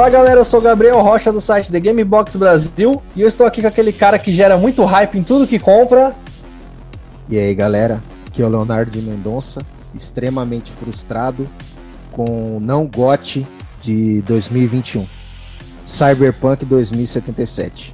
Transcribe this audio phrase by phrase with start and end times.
[0.00, 3.46] Fala galera, eu sou o Gabriel Rocha do site The Gamebox Brasil e eu estou
[3.46, 6.16] aqui com aquele cara que gera muito hype em tudo que compra.
[7.28, 9.60] E aí galera, aqui é o Leonardo de Mendonça,
[9.94, 11.46] extremamente frustrado
[12.12, 13.46] com o não gote
[13.82, 15.06] de 2021.
[15.84, 17.92] Cyberpunk 2077.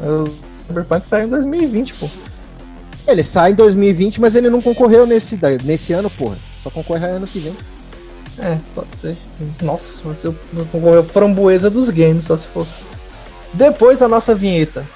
[0.00, 0.28] O
[0.66, 2.08] Cyberpunk tá em 2020, pô.
[3.06, 6.36] Ele sai em 2020, mas ele não concorreu nesse, nesse ano, porra.
[6.60, 7.54] Só concorre ano que vem.
[8.38, 9.16] É, pode ser.
[9.62, 12.66] Nossa, vai ser o framboesa dos games, só se for.
[13.52, 14.86] Depois a nossa vinheta.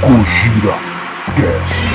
[0.00, 0.78] Gojira
[1.34, 1.94] Cast.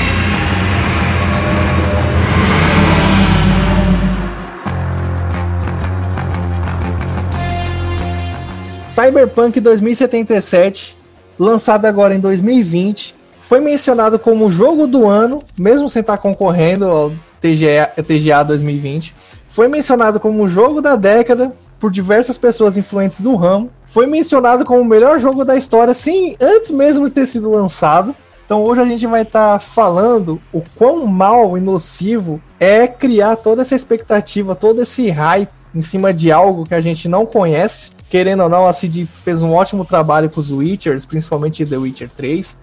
[8.85, 10.97] Cyberpunk 2077,
[11.37, 17.13] lançado agora em 2020, foi mencionado como jogo do ano, mesmo sem estar concorrendo ao
[17.41, 19.15] TGA, TGA 2020.
[19.47, 23.71] Foi mencionado como o jogo da década por diversas pessoas influentes do ramo.
[23.87, 28.15] Foi mencionado como o melhor jogo da história, sim, antes mesmo de ter sido lançado.
[28.45, 33.35] Então hoje a gente vai estar tá falando o quão mal e nocivo é criar
[33.35, 37.91] toda essa expectativa, todo esse hype em cima de algo que a gente não conhece.
[38.09, 42.09] Querendo ou não, a CD fez um ótimo trabalho com os Witchers, principalmente The Witcher
[42.09, 42.57] 3.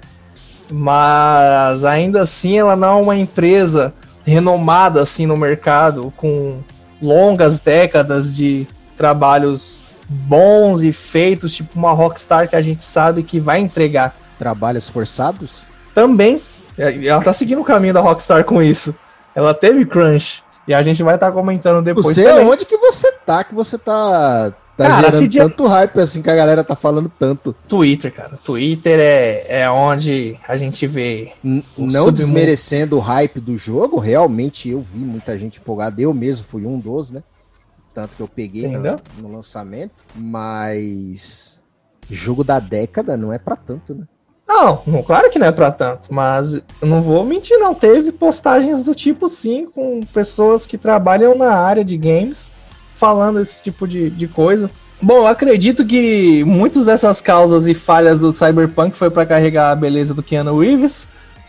[0.73, 3.95] Mas ainda assim ela não é uma empresa
[4.27, 6.61] renomada assim no mercado, com
[7.01, 13.39] longas décadas de trabalhos bons e feitos, tipo uma Rockstar que a gente sabe que
[13.39, 14.15] vai entregar.
[14.39, 15.67] Trabalhos forçados?
[15.95, 16.43] Também.
[16.77, 18.95] É, ela tá seguindo o caminho da Rockstar com isso.
[19.35, 20.43] Ela teve crunch.
[20.69, 22.47] E a gente vai estar tá comentando depois você, também.
[22.47, 25.43] onde que você tá, que você tá Tá cara, gerando dia...
[25.43, 27.55] tanto hype assim que a galera tá falando tanto.
[27.67, 28.39] Twitter, cara.
[28.45, 31.33] Twitter é, é onde a gente vê.
[31.43, 36.01] N não desmerecendo o hype do jogo, realmente eu vi muita gente empolgada.
[36.03, 37.23] Eu mesmo fui um dos, né?
[37.95, 39.95] Tanto que eu peguei no, no, lançamento.
[40.15, 41.59] Mas.
[42.11, 44.05] Jogo da década não é para tanto, né?
[44.47, 47.75] Não, não, claro que não é para tanto, mas eu não vou mentir, não.
[47.75, 52.53] Teve postagens do tipo sim, com pessoas que trabalham na área de games
[52.97, 54.71] falando esse tipo de, de coisa.
[55.01, 59.77] Bom, eu acredito que muitas dessas causas e falhas do Cyberpunk foi para carregar a
[59.77, 61.09] beleza do Keanu Reeves.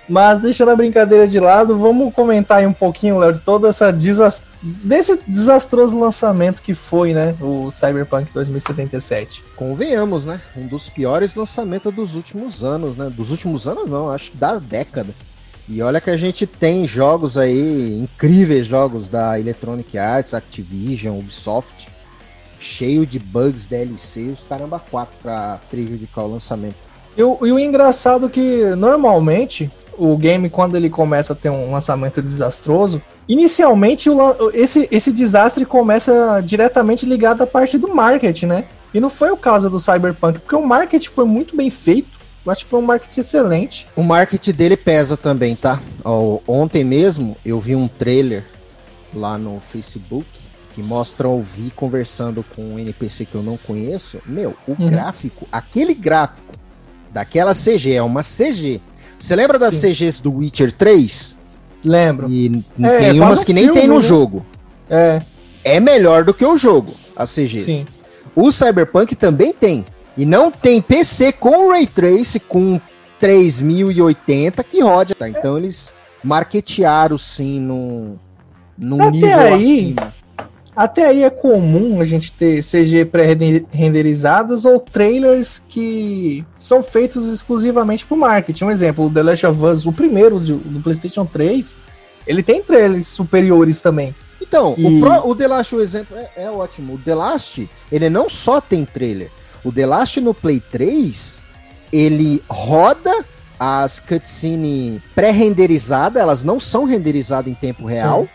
[0.09, 3.91] Mas deixando a brincadeira de lado, vamos comentar aí um pouquinho, Léo, de toda essa
[3.91, 4.41] desast...
[4.61, 9.43] desse desastroso lançamento que foi, né, o Cyberpunk 2077.
[9.57, 10.39] Convenhamos, né?
[10.55, 13.11] Um dos piores lançamentos dos últimos anos, né?
[13.13, 15.13] Dos últimos anos não, acho que da década.
[15.69, 21.89] E olha que a gente tem jogos aí, incríveis jogos da Electronic Arts, Activision, Ubisoft,
[22.59, 26.75] cheio de bugs, DLC, os caramba 4 para prejudicar o lançamento.
[27.17, 31.49] E o, e o engraçado é que normalmente o game, quando ele começa a ter
[31.49, 38.45] um lançamento desastroso, inicialmente o, esse, esse desastre começa diretamente ligado à parte do marketing,
[38.45, 38.65] né?
[38.93, 42.16] E não foi o caso do Cyberpunk, porque o marketing foi muito bem feito
[42.47, 43.87] eu acho que foi um marketing excelente.
[43.93, 45.81] O marketing dele pesa também, tá?
[46.03, 48.45] Ó, ontem mesmo eu vi um trailer
[49.13, 50.25] lá no Facebook
[50.73, 54.19] que mostra o Vi conversando com um NPC que eu não conheço.
[54.25, 54.89] Meu, o uhum.
[54.89, 56.53] gráfico, aquele gráfico
[57.11, 58.79] daquela CG, é uma CG.
[59.19, 59.89] Você lembra das Sim.
[59.89, 61.35] CGs do Witcher 3?
[61.83, 62.29] Lembro.
[62.29, 64.01] E é, tem umas que um nem filme, tem no né?
[64.03, 64.45] jogo.
[64.89, 65.21] É.
[65.65, 67.65] É melhor do que o jogo, as CGs.
[67.65, 67.85] Sim.
[68.33, 69.83] O Cyberpunk também tem.
[70.17, 72.81] E não tem PC com Ray Trace com
[73.19, 75.29] 3080 que roda, tá?
[75.29, 78.19] Então eles marketearam sim no,
[78.77, 80.13] num até nível aí, acima.
[80.75, 88.05] Até aí é comum a gente ter CG pré-renderizadas ou trailers que são feitos exclusivamente
[88.05, 88.65] para o marketing.
[88.65, 91.77] Um exemplo, o The Last of Us, o primeiro do, do PlayStation 3,
[92.27, 94.13] ele tem trailers superiores também.
[94.39, 94.85] Então, e...
[94.85, 96.93] o, Pro, o The Last, o exemplo é, é ótimo.
[96.93, 99.31] O The Last, ele não só tem trailer,
[99.63, 101.41] o The Last no Play 3,
[101.91, 103.25] ele roda
[103.59, 108.23] as cutscenes pré-renderizadas, elas não são renderizadas em tempo real.
[108.23, 108.29] Sim.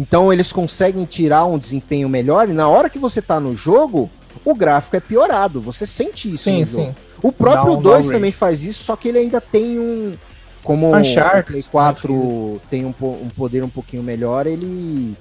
[0.00, 4.10] Então eles conseguem tirar um desempenho melhor e na hora que você tá no jogo,
[4.44, 5.60] o gráfico é piorado.
[5.62, 6.94] Você sente isso sim, sim.
[7.22, 10.14] O próprio 2 também faz isso, só que ele ainda tem um
[10.62, 15.16] como Uncharted, o Play 4 tem um, um poder um pouquinho melhor, ele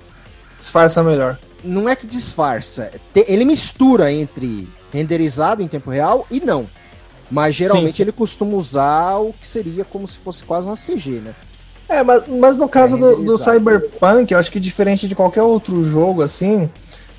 [0.60, 1.38] disfarça melhor.
[1.64, 6.68] Não é que disfarça, ele mistura entre renderizado em tempo real e não.
[7.30, 8.04] Mas geralmente sim, sim.
[8.04, 11.34] ele costuma usar o que seria como se fosse quase uma CG, né?
[11.88, 15.44] É, mas, mas no caso é do, do Cyberpunk, eu acho que diferente de qualquer
[15.44, 16.70] outro jogo, assim,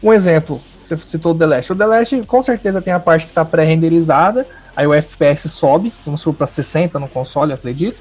[0.02, 1.72] um exemplo, você citou o The Last.
[1.72, 5.92] O The Last com certeza tem a parte que está pré-renderizada, aí o FPS sobe,
[6.04, 8.00] como se for para 60 no console, acredito.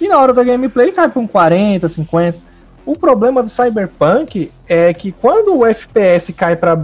[0.00, 2.38] E na hora da gameplay cai para um 40, 50.
[2.84, 6.82] O problema do Cyberpunk é que quando o FPS cai para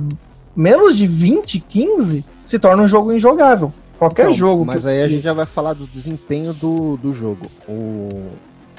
[0.55, 3.73] menos de 20, 15, se torna um jogo injogável.
[3.99, 4.65] Qualquer então, jogo.
[4.65, 7.47] Mas aí a gente já vai falar do desempenho do, do jogo.
[7.69, 8.31] O,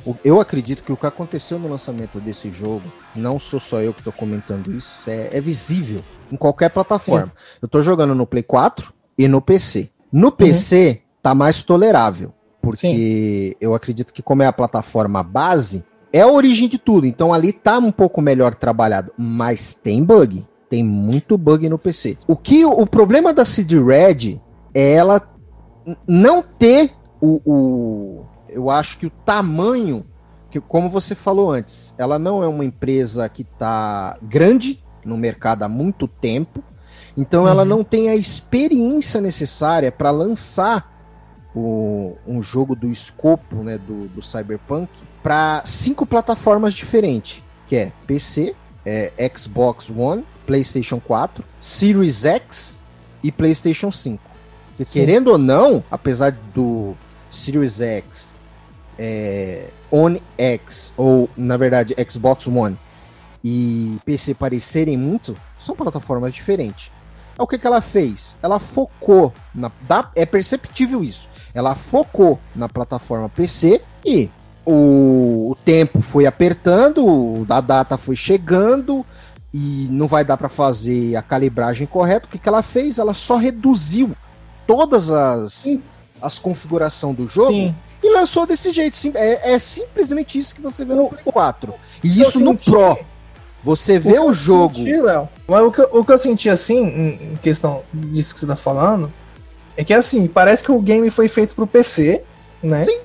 [0.03, 2.81] o, eu acredito que o que aconteceu no lançamento desse jogo,
[3.15, 6.01] não sou só eu que estou comentando isso, é, é, visível
[6.31, 7.27] em qualquer plataforma.
[7.27, 7.57] Sim.
[7.61, 9.91] Eu estou jogando no Play 4 e no PC.
[10.11, 11.09] No PC uhum.
[11.21, 13.55] tá mais tolerável, porque Sim.
[13.61, 17.05] eu acredito que como é a plataforma base, é a origem de tudo.
[17.05, 20.45] Então ali tá um pouco melhor trabalhado, mas tem bug.
[20.71, 22.15] Tem muito bug no PC.
[22.29, 24.39] O que o problema da CD Red
[24.73, 25.21] é ela
[26.07, 30.05] não ter o, o eu acho que o tamanho
[30.49, 35.63] que como você falou antes, ela não é uma empresa que está grande no mercado
[35.63, 36.63] há muito tempo.
[37.17, 37.49] Então uhum.
[37.49, 40.89] ela não tem a experiência necessária para lançar
[41.53, 44.89] o, um jogo do escopo né, do, do Cyberpunk
[45.21, 52.77] para cinco plataformas diferentes, que é PC, é, Xbox One, PlayStation 4, Series X
[53.23, 54.21] e PlayStation 5.
[54.77, 56.93] E, querendo ou não, apesar do
[57.29, 58.35] Series X,
[58.99, 62.77] é, One X, ou na verdade Xbox One
[63.41, 66.91] e PC parecerem muito, são plataformas diferentes.
[67.37, 68.35] O que, que ela fez?
[68.43, 69.71] Ela focou na.
[70.13, 71.29] É perceptível isso.
[71.53, 74.29] Ela focou na plataforma PC e
[74.65, 79.05] o, o tempo foi apertando, a data foi chegando
[79.53, 82.25] e não vai dar para fazer a calibragem correta.
[82.25, 82.99] O que, que ela fez?
[82.99, 84.11] Ela só reduziu
[84.65, 85.67] todas as,
[86.21, 87.75] as configurações do jogo Sim.
[88.01, 88.97] e lançou desse jeito.
[89.15, 91.73] É, é, simplesmente isso que você vê no Play 4.
[92.03, 92.97] E isso no Pro.
[93.63, 94.75] Você vê o, o jogo.
[94.75, 95.01] Senti,
[95.47, 99.11] Mas o que, o que eu senti assim, em questão disso que você tá falando,
[99.77, 102.23] é que assim, parece que o game foi feito pro PC,
[102.63, 102.85] né?
[102.85, 102.99] Sim.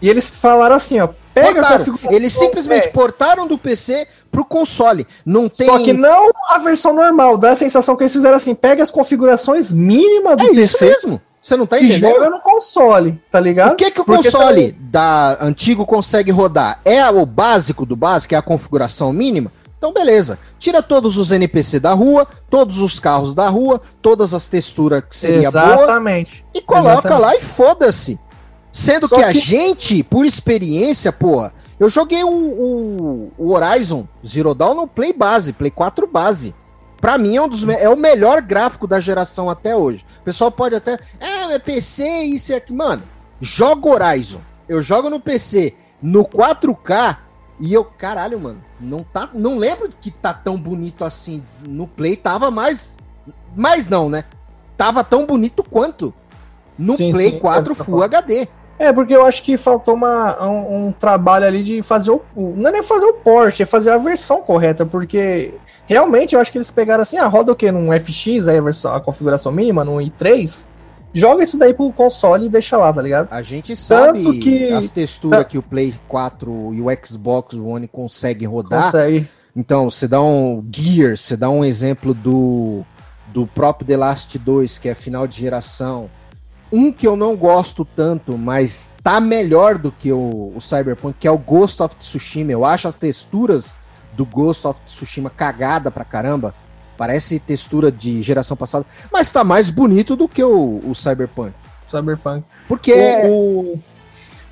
[0.00, 1.98] E eles falaram assim, ó, portaram.
[2.10, 2.90] Eles simplesmente é.
[2.90, 5.06] portaram do PC pro console.
[5.24, 8.54] Não tem Só que não a versão normal, dá a sensação que eles fizeram assim,
[8.54, 10.86] pega as configurações mínimas do é PC.
[10.86, 11.20] Mesmo.
[11.42, 12.10] Você não tá entendendo?
[12.10, 13.72] E joga no console, tá ligado?
[13.72, 16.80] O que que o Porque console da antigo consegue rodar?
[16.84, 19.50] É o básico do básico, é a configuração mínima?
[19.78, 20.38] Então, beleza.
[20.58, 25.16] Tira todos os NPC da rua, todos os carros da rua, todas as texturas que
[25.16, 26.42] seria Exatamente.
[26.42, 26.50] boa.
[26.54, 27.20] E coloca Exatamente.
[27.22, 28.18] lá e foda-se.
[28.72, 34.54] Sendo que, que, a gente, por experiência, pô, eu joguei o, o, o, Horizon Zero
[34.54, 36.54] Dawn no Play base, Play 4 base.
[37.00, 40.04] Pra mim é, um dos, é o melhor gráfico da geração até hoje.
[40.20, 40.98] O pessoal pode até.
[41.18, 42.72] É, é PC, isso e aqui.
[42.72, 43.02] Mano,
[43.40, 44.40] joga Horizon.
[44.68, 47.16] Eu jogo no PC no 4K
[47.58, 52.16] e eu, caralho, mano não tá, não lembro que tá tão bonito assim no Play,
[52.16, 52.96] tava mais
[53.54, 54.24] mais não, né?
[54.76, 56.14] Tava tão bonito quanto
[56.78, 58.48] no sim, Play sim, 4 Full tá HD.
[58.80, 62.22] É, porque eu acho que faltou uma, um, um, trabalho ali de fazer o.
[62.34, 65.52] Não é nem fazer o port, é fazer a versão correta, porque
[65.86, 67.70] realmente eu acho que eles pegaram assim, ah, roda o quê?
[67.70, 70.64] Num FX, aí a, versão, a configuração mínima, num i3,
[71.12, 73.28] joga isso daí pro console e deixa lá, tá ligado?
[73.30, 74.72] A gente sabe Tanto que...
[74.72, 78.84] as texturas que o Play 4 e o Xbox One conseguem rodar.
[78.84, 79.28] Consegue.
[79.54, 82.82] Então, você dá um Gears, você dá um exemplo do,
[83.26, 86.08] do próprio The Last 2, que é final de geração.
[86.72, 91.26] Um que eu não gosto tanto, mas tá melhor do que o, o Cyberpunk, que
[91.26, 92.52] é o Ghost of Tsushima.
[92.52, 93.76] Eu acho as texturas
[94.12, 96.54] do Ghost of Tsushima cagada pra caramba.
[96.96, 101.52] Parece textura de geração passada, mas tá mais bonito do que o, o Cyberpunk.
[101.90, 102.44] Cyberpunk.
[102.68, 102.92] Porque
[103.26, 103.80] o, o,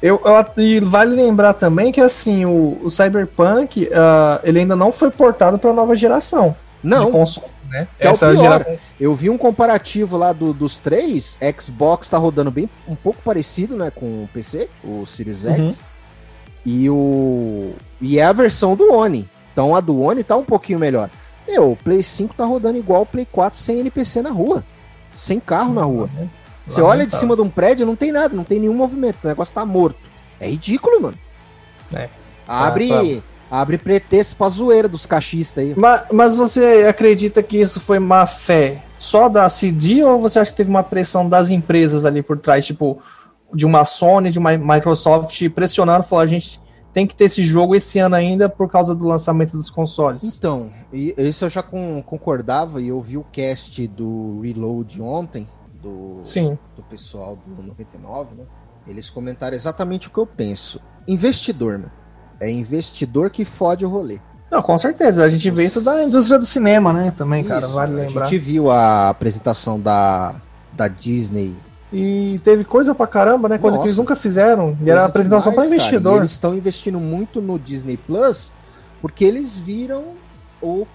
[0.00, 4.92] eu, eu, e vale lembrar também que assim, o, o Cyberpunk, uh, ele ainda não
[4.92, 6.56] foi portado para nova geração.
[6.82, 7.06] Não.
[7.06, 7.86] De console, né?
[7.98, 8.76] É Essa geração...
[8.98, 13.76] Eu vi um comparativo lá do, dos três, Xbox tá rodando bem um pouco parecido,
[13.76, 15.80] né, com o PC, o Series X.
[15.80, 15.86] Uhum.
[16.66, 19.28] E o e é a versão do One.
[19.52, 21.10] Então a do One tá um pouquinho melhor.
[21.46, 24.62] Meu, o Play 5 tá rodando igual o Play 4 sem NPC na rua.
[25.14, 26.10] Sem carro na rua.
[26.66, 29.16] Você olha de cima de um prédio, não tem nada, não tem nenhum movimento.
[29.24, 29.98] O negócio tá morto.
[30.38, 31.18] É ridículo, mano.
[31.94, 32.08] É.
[32.46, 33.22] Abre, ah.
[33.50, 35.74] Abre pretexto pra zoeira dos cachistas aí.
[35.76, 40.50] Mas, mas você acredita que isso foi má fé só da CD ou você acha
[40.50, 43.00] que teve uma pressão das empresas ali por trás, tipo,
[43.54, 46.60] de uma Sony, de uma Microsoft pressionando, falou, a gente
[46.92, 50.36] tem que ter esse jogo esse ano ainda por causa do lançamento dos consoles.
[50.36, 55.46] Então, isso eu já com, concordava e eu vi o cast do Reload ontem,
[55.80, 56.58] do, Sim.
[56.74, 58.44] do pessoal do 99, né?
[58.86, 60.80] Eles comentaram exatamente o que eu penso.
[61.06, 61.90] Investidor, né?
[62.40, 64.18] É investidor que fode o rolê.
[64.50, 65.24] Não, com certeza.
[65.24, 67.12] A gente vê isso da indústria do cinema, né?
[67.16, 68.22] Também, isso, cara, vale lembrar.
[68.22, 70.36] A gente viu a apresentação da,
[70.72, 71.54] da Disney
[71.92, 73.58] e teve coisa pra caramba, né?
[73.58, 74.76] Coisa Nossa, que eles nunca fizeram.
[74.82, 76.18] E era apresentação para investidor.
[76.18, 78.52] eles estão investindo muito no Disney Plus
[79.00, 80.14] Porque eles viram
[80.60, 80.86] o,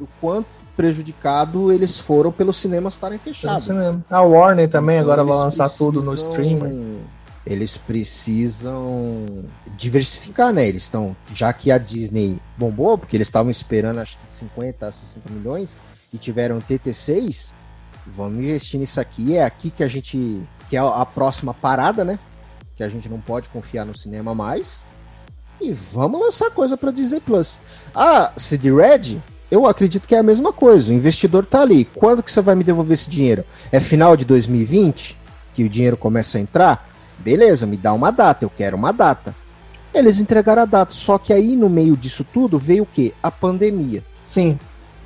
[0.00, 3.64] o quanto prejudicado eles foram pelos cinemas estarem fechados.
[3.64, 4.04] Cinema.
[4.08, 6.72] A Warner também Então, agora vai lançar tudo no streamer.
[7.46, 9.44] Eles precisam
[9.76, 10.66] diversificar, né?
[10.66, 11.16] Eles estão.
[11.32, 15.78] Já que a Disney bombou, porque eles estavam esperando acho que 50 a 60 milhões
[16.12, 17.52] e tiveram TT6,
[18.06, 19.36] vamos investir nisso aqui.
[19.36, 20.42] É aqui que a gente.
[20.68, 22.18] que é a próxima parada, né?
[22.74, 24.84] Que a gente não pode confiar no cinema mais.
[25.60, 27.58] E vamos lançar coisa para Disney Plus.
[27.94, 29.18] A CD Red,
[29.50, 30.92] eu acredito que é a mesma coisa.
[30.92, 31.84] O investidor tá ali.
[31.84, 33.44] Quando que você vai me devolver esse dinheiro?
[33.70, 35.16] É final de 2020
[35.54, 36.95] que o dinheiro começa a entrar?
[37.18, 39.34] Beleza, me dá uma data, eu quero uma data.
[39.94, 43.14] Eles entregaram a data, só que aí no meio disso tudo veio o quê?
[43.22, 44.04] A pandemia.
[44.22, 44.58] Sim.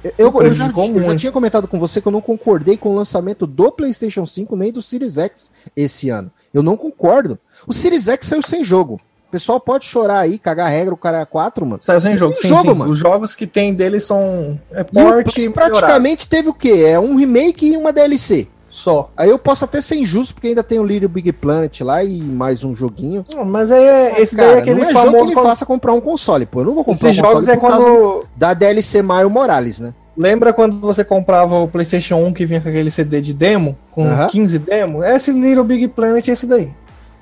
[0.02, 2.88] Eu, eu, eu já, eu já tinha comentado com você que eu não concordei com
[2.88, 6.31] o lançamento do PlayStation 5 nem do Series X esse ano.
[6.52, 7.38] Eu não concordo.
[7.67, 8.99] O Series X saiu sem jogo.
[9.29, 11.81] O pessoal pode chorar aí, cagar regra, o cara é 4, mano.
[11.85, 12.35] Saiu sem jogo.
[12.35, 12.75] Sim, jogo, sim.
[12.75, 12.90] mano.
[12.90, 15.71] Os jogos que tem deles são é E porte melhorado.
[15.71, 16.83] praticamente teve o quê?
[16.87, 18.49] É um remake e uma DLC.
[18.81, 19.11] Só.
[19.17, 22.21] Aí eu posso até ser injusto, porque ainda tem o Little Big Planet lá e
[22.23, 23.25] mais um joguinho.
[23.35, 25.23] Não, Mas é, esse daí Cara, é aquele não é jogo famoso.
[25.25, 26.61] que me quando- faça comprar um console, pô.
[26.61, 28.25] Eu não vou comprar Esses um console jogos é quando.
[28.35, 29.93] da DLC Mario Morales, né?
[30.17, 33.77] Lembra quando você comprava o PlayStation 1 que vinha com aquele CD de demo?
[33.93, 34.29] Com Aham.
[34.29, 35.03] 15 demos?
[35.05, 36.71] É esse Little Big Planet esse daí.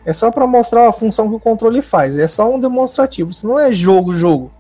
[0.06, 2.16] É só pra mostrar a função que o controle faz.
[2.18, 3.30] É só um demonstrativo.
[3.30, 4.50] Isso não é jogo, jogo.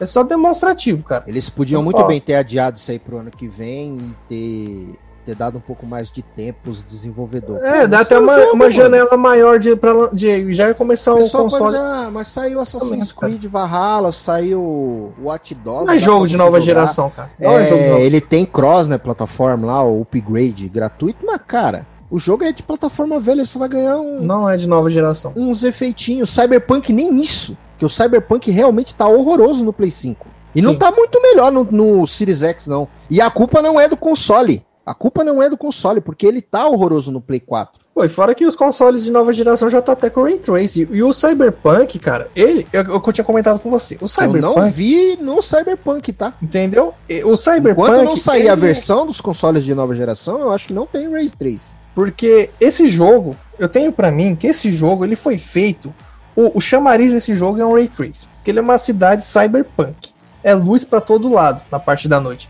[0.00, 1.24] É só demonstrativo, cara.
[1.26, 4.92] Eles podiam muito bem ter adiado isso aí pro ano que vem e ter,
[5.28, 7.62] ter dado um pouco mais de tempo pros desenvolvedores.
[7.62, 11.12] É, dá até é um uma, jogo, uma janela maior de, pra, de já começar
[11.12, 11.76] O console.
[11.76, 13.12] ah, mas saiu Assassin's.
[13.12, 15.86] Creed Valhalla, saiu Watch Dogs.
[15.86, 16.64] Não é jogo de nova jogar.
[16.64, 17.30] geração, cara.
[17.38, 21.26] Não é, jogo de É, nova ele tem cross, né, plataforma lá, o upgrade gratuito,
[21.26, 24.66] mas cara, o jogo é de plataforma velha, você vai ganhar um, Não é de
[24.66, 25.34] nova geração.
[25.36, 26.30] uns efeitinhos.
[26.30, 30.26] Cyberpunk nem nisso, que o Cyberpunk realmente tá horroroso no Play 5.
[30.54, 30.78] E não Sim.
[30.78, 32.88] tá muito melhor no, no Series X, não.
[33.10, 34.64] E a culpa não é do console.
[34.88, 37.78] A culpa não é do console, porque ele tá horroroso no Play 4.
[37.94, 40.88] Pô, e fora que os consoles de nova geração já tá até com Ray Tracing.
[40.90, 44.40] E o Cyberpunk, cara, ele, eu, eu eu tinha comentado com você, o Eu Cyberpunk,
[44.56, 46.32] não vi no Cyberpunk, tá?
[46.40, 46.94] entendeu?
[47.24, 47.88] O Cyberpunk.
[47.90, 50.86] Enquanto não sair a ele- versão dos consoles de nova geração, eu acho que não
[50.86, 51.74] tem Ray Trace.
[51.94, 55.92] Porque esse jogo, eu tenho pra mim que esse jogo ele foi feito.
[56.36, 58.28] O, o chamariz desse jogo é um Ray Tracing.
[58.36, 60.10] Porque ele é uma cidade cyberpunk.
[60.44, 62.48] É luz pra todo lado na parte da noite.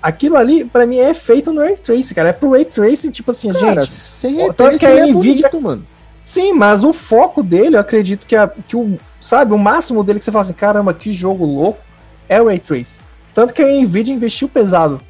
[0.00, 2.28] Aquilo ali, pra mim, é feito no Ray Tracing, cara.
[2.28, 4.54] É pro Ray Tracing, tipo assim, Cara, gente.
[4.54, 5.86] tanto que a é Nvidia- bonito, mano.
[6.22, 10.18] Sim, mas o foco dele, eu acredito que, a, que o, sabe, o máximo dele
[10.18, 11.80] que você fala assim, caramba, que jogo louco,
[12.28, 12.98] é o Ray Trace.
[13.34, 15.00] Tanto que a Nvidia investiu pesado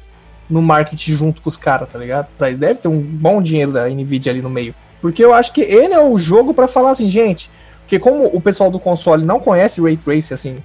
[0.49, 2.27] no marketing junto com os caras, tá ligado?
[2.37, 4.73] Pra, deve ter um bom dinheiro da Nvidia ali no meio.
[5.01, 8.41] Porque eu acho que ele é o jogo pra falar assim, gente, porque como o
[8.41, 10.57] pessoal do console não conhece Ray Trace, assim,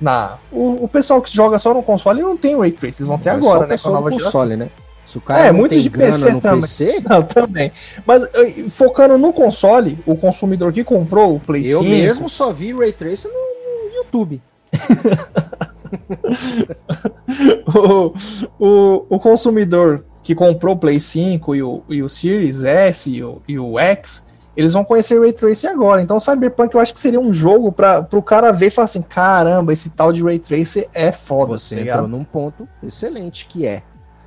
[0.00, 3.18] na, o, o pessoal que joga só no console não tem Ray Trace, eles vão
[3.18, 4.32] ter só agora, o né, com a nova geração.
[4.32, 4.68] console, né?
[5.06, 6.60] Se o cara É, muitos de PC também.
[6.60, 7.70] PC, Não, também.
[8.04, 12.52] Mas eh, focando no console, o consumidor que comprou o Play eu 5, mesmo só
[12.52, 14.42] vi Ray Trace no, no YouTube.
[17.72, 18.12] o,
[18.58, 23.22] o, o consumidor que comprou o Play 5 e o, e o Series S e
[23.22, 24.25] o, e o X,
[24.56, 26.00] eles vão conhecer o Ray Tracing agora.
[26.00, 29.02] Então, Cyberpunk eu acho que seria um jogo para o cara ver e falar assim:
[29.02, 31.58] caramba, esse tal de Ray Tracing é foda.
[31.58, 33.82] Você tá entrou num ponto excelente que é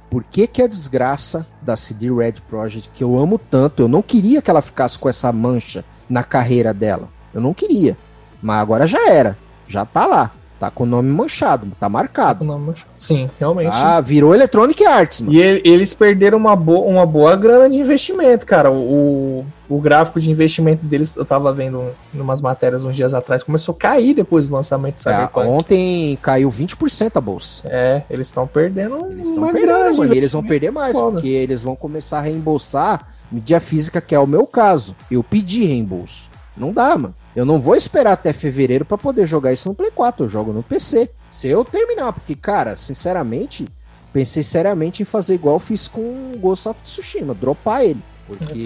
[0.10, 4.02] por que, que a desgraça da CD Red Project, que eu amo tanto, eu não
[4.02, 7.10] queria que ela ficasse com essa mancha na carreira dela.
[7.34, 7.96] Eu não queria.
[8.42, 9.38] Mas agora já era.
[9.68, 10.32] Já tá lá.
[10.60, 12.44] Tá com o nome manchado, tá marcado.
[12.44, 13.70] Não, Sim, realmente.
[13.72, 15.34] Ah, virou Electronic Arts, mano.
[15.34, 18.70] E ele- eles perderam uma, bo uma boa grana de investimento, cara.
[18.70, 21.82] O, o gráfico de investimento deles, eu tava vendo
[22.14, 25.48] em umas matérias uns dias atrás, começou a cair depois do lançamento de É, Cyberpunk.
[25.48, 27.62] ontem caiu 20% a bolsa.
[27.66, 29.68] É, eles estão perdendo Eles uma estão grana.
[29.84, 31.14] perdendo, de mano, e eles vão perder mais, Foda.
[31.14, 34.94] porque eles vão começar a reembolsar mídia física, que é o meu caso.
[35.10, 36.28] Eu pedi reembolso.
[36.58, 37.16] Não dá, mano.
[37.36, 40.26] Eu não vou esperar até fevereiro pra poder jogar isso no Play 4.
[40.26, 41.10] Eu jogo no PC.
[41.32, 43.68] Se eu terminar, porque, cara, sinceramente,
[44.12, 48.02] pensei seriamente em fazer igual eu fiz com Ghost of Tsushima, dropar ele.
[48.28, 48.66] Porque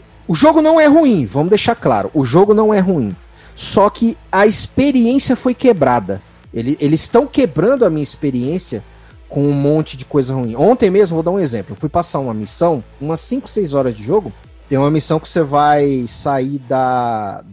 [0.00, 2.10] É o jogo não é ruim, vamos deixar claro.
[2.14, 3.14] O jogo não é ruim.
[3.54, 6.20] Só que a experiência foi quebrada.
[6.52, 8.82] Ele- eles estão quebrando a minha experiência
[9.28, 10.54] com um monte de coisa ruim.
[10.56, 11.72] Ontem mesmo, vou dar um exemplo.
[11.72, 14.32] Eu fui passar uma missão, umas 5, 6 horas de jogo.
[14.68, 17.44] Tem uma missão que você vai sair da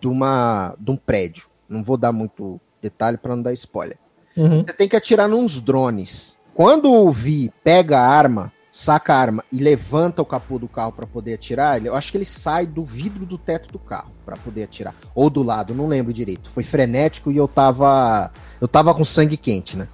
[0.00, 1.48] de, uma, de um prédio.
[1.68, 3.98] Não vou dar muito detalhe para não dar spoiler.
[4.36, 4.58] Uhum.
[4.58, 6.38] Você tem que atirar nos drones.
[6.54, 10.92] Quando o Vi pega a arma, saca a arma e levanta o capô do carro
[10.92, 14.36] para poder atirar, eu acho que ele sai do vidro do teto do carro para
[14.36, 14.94] poder atirar.
[15.14, 16.50] Ou do lado, não lembro direito.
[16.50, 18.32] Foi frenético e eu tava.
[18.60, 19.88] Eu tava com sangue quente, né?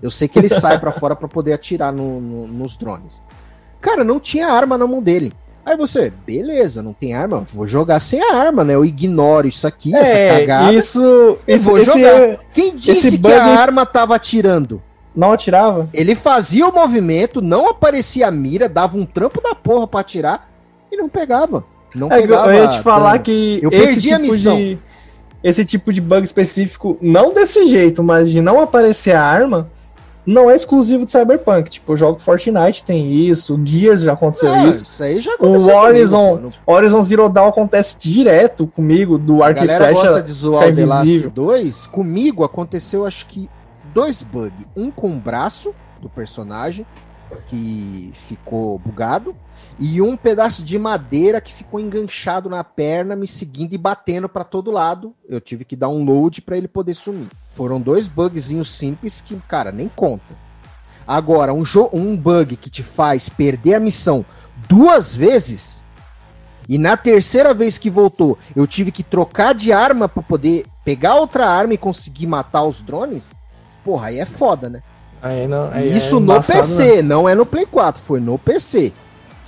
[0.00, 3.22] Eu sei que ele sai para fora para poder atirar no, no, nos drones.
[3.80, 5.32] Cara, não tinha arma na mão dele.
[5.64, 8.74] Aí você, beleza, não tem arma, vou jogar sem a arma, né?
[8.74, 10.72] Eu ignoro isso aqui, é, essa cagada.
[10.72, 12.22] Isso, isso esse, jogar.
[12.22, 14.82] É- Quem disse que a arma tava atirando?
[15.14, 15.88] Não atirava?
[15.92, 20.48] Ele fazia o movimento, não aparecia a mira, dava um trampo da porra pra atirar
[20.90, 21.64] e não pegava.
[21.94, 22.54] Não é, pegava.
[22.54, 23.24] Eu ia te falar dano.
[23.24, 24.56] que eu perdi tipo a missão.
[24.56, 24.78] De,
[25.42, 29.70] esse tipo de bug específico, não desse jeito, mas de não aparecer a arma,
[30.26, 31.70] não é exclusivo de Cyberpunk.
[31.70, 34.84] Tipo, eu jogo Fortnite, tem isso, Gears já aconteceu é, isso.
[34.84, 35.74] Isso aí já aconteceu.
[35.74, 39.92] O Horizon, comigo, Horizon Zero Dawn acontece direto comigo, do e flecha.
[39.92, 41.86] gosta de zoar o The Last 2.
[41.86, 43.48] Comigo aconteceu, acho que,
[43.94, 44.66] dois bugs.
[44.76, 46.86] Um com o braço do personagem,
[47.48, 49.34] que ficou bugado
[49.80, 54.44] e um pedaço de madeira que ficou enganchado na perna, me seguindo e batendo para
[54.44, 55.14] todo lado.
[55.26, 57.28] Eu tive que dar um load para ele poder sumir.
[57.54, 60.34] Foram dois bugzinhos simples que, cara, nem conta.
[61.06, 64.24] Agora, um, um bug que te faz perder a missão
[64.68, 65.82] duas vezes
[66.70, 71.16] e na terceira vez que voltou, eu tive que trocar de arma para poder pegar
[71.16, 73.32] outra arma e conseguir matar os drones.
[73.82, 74.80] Porra, aí é foda, né?
[75.20, 77.02] Aí não, aí Isso é no PC, né?
[77.02, 78.92] não é no Play 4, foi no PC.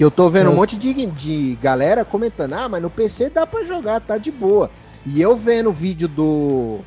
[0.02, 3.46] Que eu tô vendo um monte de, de galera comentando, ah, mas no PC dá
[3.46, 4.68] pra jogar, tá de boa.
[5.06, 6.80] E eu vendo o vídeo do,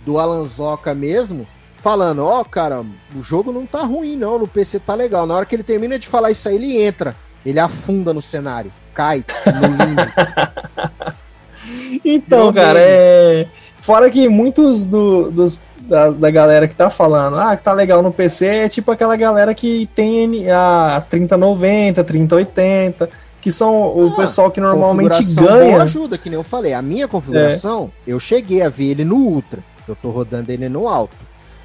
[0.00, 1.46] do Alanzoca mesmo,
[1.82, 2.80] falando, ó, oh, cara,
[3.14, 5.26] o jogo não tá ruim não, no PC tá legal.
[5.26, 8.72] Na hora que ele termina de falar isso aí, ele entra, ele afunda no cenário,
[8.94, 9.62] cai no
[12.02, 13.46] então, cara, é...
[13.78, 18.02] Fora que muitos do, dos da, da galera que tá falando, ah, que tá legal
[18.02, 24.16] no PC, é tipo aquela galera que tem a 3090, 3080, que são o ah,
[24.16, 25.72] pessoal que normalmente ganha.
[25.72, 26.72] Boa ajuda, que nem eu falei.
[26.72, 28.12] A minha configuração, é.
[28.12, 29.62] eu cheguei a ver ele no Ultra.
[29.86, 31.16] Eu tô rodando ele no alto,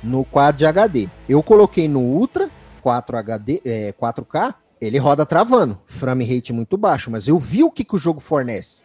[0.03, 1.07] no quad de HD.
[1.27, 2.49] Eu coloquei no Ultra,
[2.81, 7.71] 4 HD, é, 4K, ele roda travando, frame rate muito baixo, mas eu vi o
[7.71, 8.83] que, que o jogo fornece.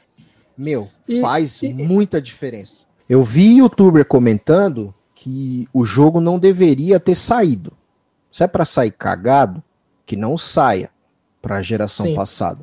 [0.57, 2.87] Meu, e, faz e, muita diferença.
[3.09, 4.95] Eu vi youtuber comentando
[5.25, 7.73] que o jogo não deveria ter saído.
[8.31, 9.63] Se é para sair cagado,
[10.05, 10.91] que não saia
[11.41, 12.15] para a geração Sim.
[12.15, 12.61] passada.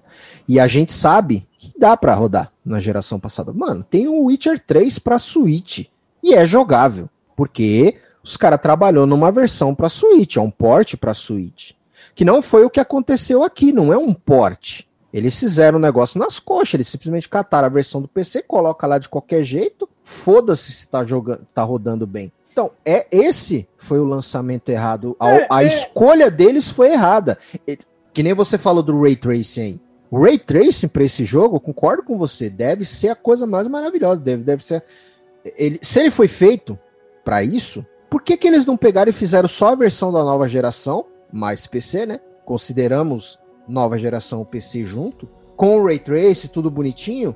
[0.48, 3.52] E a gente sabe que dá para rodar na geração passada.
[3.52, 5.88] Mano, tem o Witcher 3 para Switch
[6.22, 11.16] e é jogável, porque os caras trabalhou numa versão para Switch, é um port para
[11.16, 11.72] Switch.
[12.14, 14.82] Que não foi o que aconteceu aqui, não é um port.
[15.12, 19.00] Eles fizeram o negócio nas coxas, eles simplesmente cataram a versão do PC, coloca lá
[19.00, 22.32] de qualquer jeito, foda-se se tá jogando, tá rodando bem.
[22.52, 25.16] Então, é esse foi o lançamento errado.
[25.20, 25.68] A, é, a é...
[25.68, 27.38] escolha deles foi errada.
[28.14, 29.82] Que nem você falou do Ray Tracing aí.
[30.10, 34.20] O Ray Tracing para esse jogo, concordo com você, deve ser a coisa mais maravilhosa.
[34.20, 34.84] Deve, deve ser.
[35.58, 36.78] Ele, se ele foi feito
[37.24, 40.50] para isso, por que, que eles não pegaram e fizeram só a versão da nova
[40.50, 42.20] geração, mais PC, né?
[42.44, 47.34] Consideramos nova geração PC junto, com o Ray Tracing, tudo bonitinho.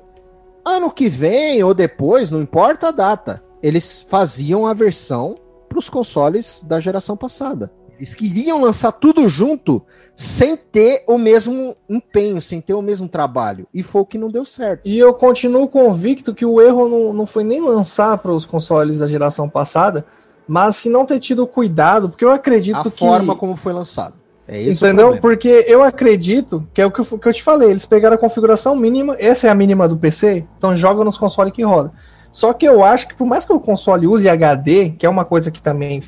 [0.62, 5.34] Ano que vem ou depois, não importa a data eles faziam a versão
[5.68, 7.68] para os consoles da geração passada.
[7.96, 9.82] Eles queriam lançar tudo junto
[10.14, 13.66] sem ter o mesmo empenho, sem ter o mesmo trabalho.
[13.74, 14.82] E foi o que não deu certo.
[14.84, 18.98] E eu continuo convicto que o erro não, não foi nem lançar para os consoles
[18.98, 20.06] da geração passada,
[20.46, 23.04] mas se não ter tido cuidado, porque eu acredito a que.
[23.04, 24.14] A forma como foi lançado.
[24.46, 25.20] É isso Entendeu?
[25.20, 27.70] Porque eu acredito que é o que eu, que eu te falei.
[27.70, 31.52] Eles pegaram a configuração mínima, essa é a mínima do PC, então joga nos consoles
[31.52, 31.92] que roda.
[32.36, 35.24] Só que eu acho que por mais que o console use HD, que é uma
[35.24, 36.02] coisa que também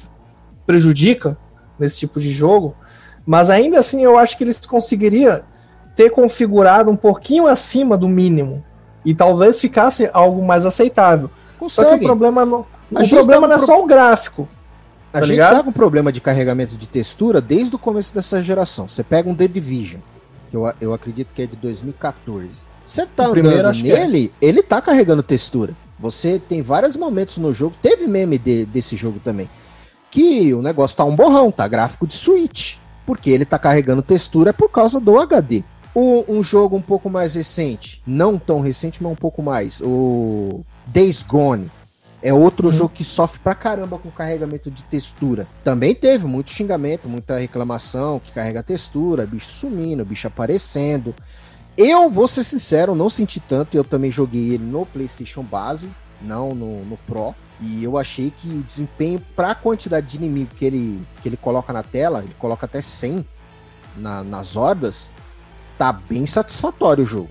[0.66, 1.38] prejudica
[1.78, 2.76] nesse tipo de jogo,
[3.24, 5.40] mas ainda assim eu acho que eles conseguiriam
[5.96, 8.62] ter configurado um pouquinho acima do mínimo
[9.06, 11.30] e talvez ficasse algo mais aceitável.
[11.58, 11.88] Consegue.
[11.88, 13.66] Só que o problema não, o problema tá não é pro...
[13.66, 14.46] só o gráfico.
[15.10, 15.56] A tá gente ligado?
[15.56, 18.86] tá com problema de carregamento de textura desde o começo dessa geração.
[18.86, 20.02] Você pega um The Division,
[20.50, 22.66] que eu, eu acredito que é de 2014.
[22.84, 23.82] Você tá o andando é.
[23.82, 24.46] nele, é.
[24.46, 25.74] ele tá carregando textura.
[25.98, 29.48] Você tem vários momentos no jogo, teve meme de, desse jogo também,
[30.10, 34.52] que o negócio tá um borrão, tá gráfico de Switch, porque ele tá carregando textura
[34.52, 35.64] por causa do HD.
[35.94, 40.60] O, um jogo um pouco mais recente, não tão recente, mas um pouco mais, o
[40.86, 41.70] Days Gone,
[42.22, 42.72] é outro hum.
[42.72, 45.46] jogo que sofre pra caramba com carregamento de textura.
[45.62, 51.14] Também teve muito xingamento, muita reclamação que carrega textura, bicho sumindo, bicho aparecendo.
[51.80, 53.76] Eu vou ser sincero, não senti tanto.
[53.76, 55.88] Eu também joguei ele no PlayStation base,
[56.20, 57.32] não no, no Pro.
[57.60, 61.36] E eu achei que o desempenho para a quantidade de inimigo que ele, que ele
[61.36, 63.24] coloca na tela, ele coloca até 100.
[63.96, 65.12] na, nas hordas,
[65.78, 67.30] tá bem satisfatório o jogo.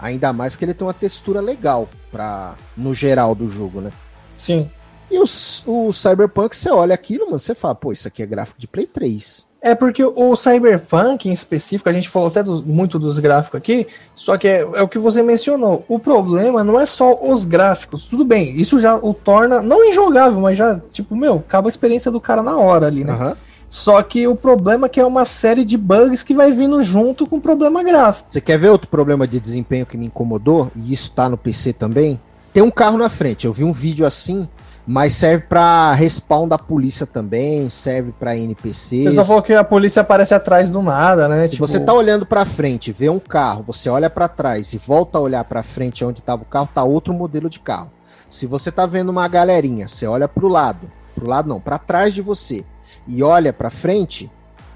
[0.00, 3.92] Ainda mais que ele tem uma textura legal para no geral do jogo, né?
[4.36, 4.68] Sim.
[5.08, 8.60] E os, o Cyberpunk, você olha aquilo, mano, você fala, pô, isso aqui é gráfico
[8.60, 9.48] de Play 3.
[9.66, 13.84] É porque o Cyberpunk em específico, a gente falou até do, muito dos gráficos aqui,
[14.14, 15.84] só que é, é, o que você mencionou.
[15.88, 18.04] O problema não é só os gráficos.
[18.04, 22.12] Tudo bem, isso já o torna não injogável, mas já, tipo, meu, acaba a experiência
[22.12, 23.12] do cara na hora ali, né?
[23.12, 23.34] Uhum.
[23.68, 27.26] Só que o problema é que é uma série de bugs que vai vindo junto
[27.26, 28.28] com o problema gráfico.
[28.30, 30.70] Você quer ver outro problema de desempenho que me incomodou?
[30.76, 32.20] E isso tá no PC também?
[32.52, 33.46] Tem um carro na frente.
[33.46, 34.48] Eu vi um vídeo assim
[34.86, 39.04] mas serve para respawn da polícia também, serve para NPCs.
[39.04, 41.44] Você só falou que a polícia aparece atrás do nada, né?
[41.46, 41.66] Se tipo...
[41.66, 45.20] você tá olhando para frente, vê um carro, você olha para trás e volta a
[45.20, 47.90] olhar para frente onde tava o carro, tá outro modelo de carro.
[48.30, 52.14] Se você tá vendo uma galerinha, você olha pro lado, pro lado não, para trás
[52.14, 52.64] de você
[53.08, 54.30] e olha para frente,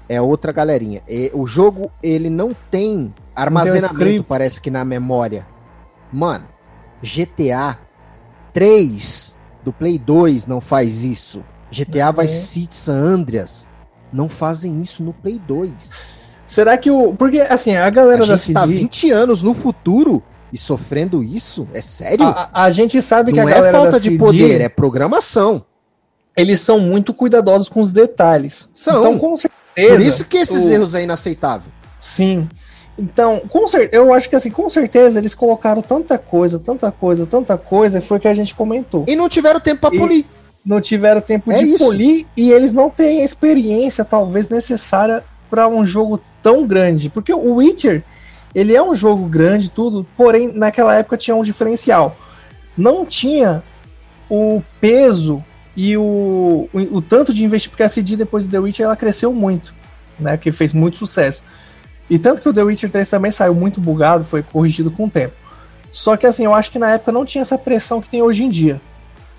[0.09, 1.01] é outra galerinha.
[1.07, 5.47] E o jogo ele não tem armazenamento, tem parece que na memória.
[6.11, 6.45] Mano,
[7.01, 7.77] GTA
[8.51, 11.43] 3 do Play 2 não faz isso.
[11.71, 12.21] GTA uhum.
[12.21, 13.67] Vice City San Andreas
[14.11, 16.21] não fazem isso no Play 2.
[16.45, 17.13] Será que o.
[17.13, 18.53] Porque, assim, a galera a da CD.
[18.53, 20.21] tá 20 anos no futuro
[20.51, 21.67] e sofrendo isso?
[21.73, 22.27] É sério?
[22.27, 23.71] A, a gente sabe não que a galera.
[23.71, 25.63] Não é falta de CD, poder, é programação.
[26.35, 28.69] Eles são muito cuidadosos com os detalhes.
[28.75, 28.99] São.
[28.99, 29.95] Então, com certeza.
[29.95, 30.71] Por isso que esses o...
[30.71, 31.71] erros é inaceitável.
[31.97, 32.49] Sim.
[32.97, 37.25] Então, com certeza, eu acho que assim, com certeza eles colocaram tanta coisa, tanta coisa,
[37.25, 39.05] tanta coisa, e foi o que a gente comentou.
[39.07, 40.25] E não tiveram tempo para polir.
[40.63, 41.83] Não tiveram tempo é de isso.
[41.83, 47.33] polir e eles não têm a experiência talvez necessária para um jogo tão grande, porque
[47.33, 48.03] o Witcher,
[48.53, 52.15] ele é um jogo grande tudo, porém naquela época tinha um diferencial.
[52.77, 53.63] Não tinha
[54.29, 55.43] o peso
[55.75, 58.95] e o, o, o tanto de investimento, porque a CD depois do The Witcher ela
[58.95, 59.73] cresceu muito,
[60.19, 61.43] né, que fez muito sucesso.
[62.11, 65.09] E tanto que o The Witcher 3 também saiu muito bugado, foi corrigido com o
[65.09, 65.33] tempo.
[65.93, 68.43] Só que assim, eu acho que na época não tinha essa pressão que tem hoje
[68.43, 68.81] em dia,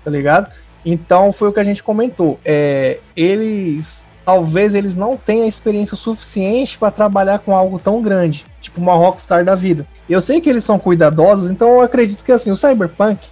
[0.03, 0.51] tá ligado?
[0.83, 2.39] Então foi o que a gente comentou.
[2.43, 8.81] É, eles talvez eles não tenham experiência suficiente para trabalhar com algo tão grande, tipo
[8.81, 9.85] uma Rockstar da vida.
[10.09, 13.27] Eu sei que eles são cuidadosos, então eu acredito que assim, o Cyberpunk,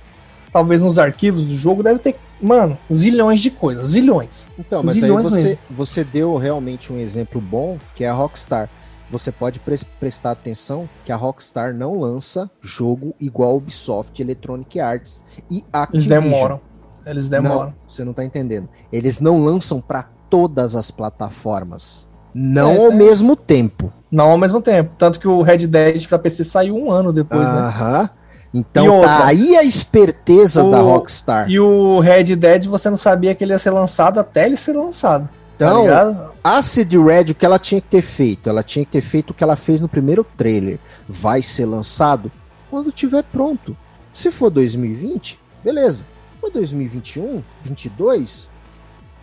[0.53, 4.51] talvez nos arquivos do jogo, deve ter, mano, zilhões de coisas, zilhões.
[4.59, 8.69] Então, mas zilhões aí você, você deu realmente um exemplo bom, que é a Rockstar
[9.11, 15.23] você pode pre prestar atenção que a Rockstar não lança jogo igual Ubisoft, Electronic Arts
[15.49, 16.23] e Activision.
[16.23, 16.61] Eles demoram.
[17.05, 17.65] Eles demoram.
[17.65, 18.69] Não, você não tá entendendo.
[18.91, 22.07] Eles não lançam para todas as plataformas.
[22.33, 22.95] Não é, ao é...
[22.95, 23.91] mesmo tempo.
[24.09, 24.91] Não ao mesmo tempo.
[24.97, 27.55] Tanto que o Red Dead para PC saiu um ano depois, uh -huh.
[27.55, 27.61] né?
[27.67, 28.09] Aham.
[28.53, 30.69] Então tá aí a esperteza o...
[30.69, 31.49] da Rockstar.
[31.49, 34.73] E o Red Dead você não sabia que ele ia ser lançado até ele ser
[34.73, 35.29] lançado.
[35.55, 38.49] Então, tá a CD Red, o que ela tinha que ter feito?
[38.49, 40.79] Ela tinha que ter feito o que ela fez no primeiro trailer.
[41.07, 42.31] Vai ser lançado
[42.69, 43.75] quando tiver pronto.
[44.13, 46.05] Se for 2020, beleza.
[46.33, 48.49] Se for 2021, 22,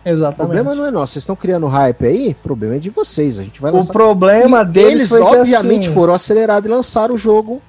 [0.05, 0.35] Exatamente.
[0.35, 1.13] O problema não é nosso.
[1.13, 2.29] Vocês estão criando hype aí?
[2.29, 3.37] O problema é de vocês.
[3.37, 3.89] A gente vai lançar.
[3.89, 5.93] O problema e deles eles, foi obviamente, assim...
[5.93, 7.61] foram acelerados e lançaram o jogo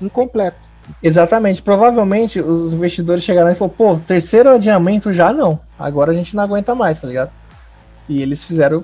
[0.00, 0.58] incompleto.
[1.02, 1.62] Exatamente.
[1.62, 5.58] Provavelmente os investidores chegaram e falaram: pô, terceiro adiamento já não.
[5.78, 7.30] Agora a gente não aguenta mais, tá ligado?
[8.08, 8.82] E eles fizeram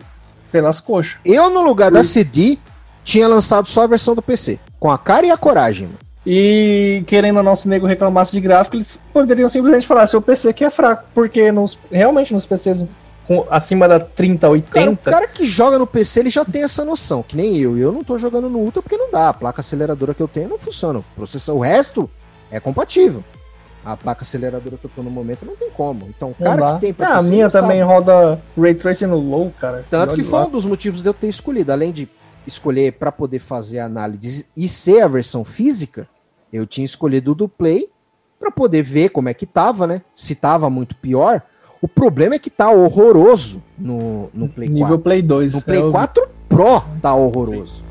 [0.50, 1.16] pelas coxas.
[1.24, 2.58] Eu, no lugar da CD,
[3.04, 4.58] tinha lançado só a versão do PC.
[4.78, 5.88] Com a cara e a coragem.
[6.26, 10.64] E querendo o nosso nego reclamasse de gráfico, eles poderiam simplesmente falar: seu PC que
[10.64, 11.04] é fraco.
[11.14, 12.84] Porque nos, realmente nos PCs
[13.26, 14.70] com, acima da 30, 80.
[14.70, 17.76] Cara, o cara que joga no PC, ele já tem essa noção, que nem eu.
[17.76, 19.28] Eu não tô jogando no Ultra porque não dá.
[19.28, 21.02] A placa aceleradora que eu tenho não funciona.
[21.16, 22.10] O, o resto
[22.50, 23.22] é compatível
[23.92, 26.06] a placa aceleradora que eu tô no momento, não tem como.
[26.08, 27.90] Então, o cara que tem pra ah, A minha também sabe.
[27.90, 29.84] roda Ray Tracing no low, cara.
[29.88, 30.46] Tanto que foi lá.
[30.46, 31.72] um dos motivos de eu ter escolhido.
[31.72, 32.06] Além de
[32.46, 36.06] escolher para poder fazer a análise e ser a versão física,
[36.52, 37.88] eu tinha escolhido o do Play
[38.38, 40.02] para poder ver como é que tava, né?
[40.14, 41.40] Se tava muito pior.
[41.80, 44.84] O problema é que tá horroroso no, no Play Nível 4.
[44.84, 45.54] Nível Play 2.
[45.54, 47.76] No Play é 4 Pro tá horroroso.
[47.76, 47.87] Sim.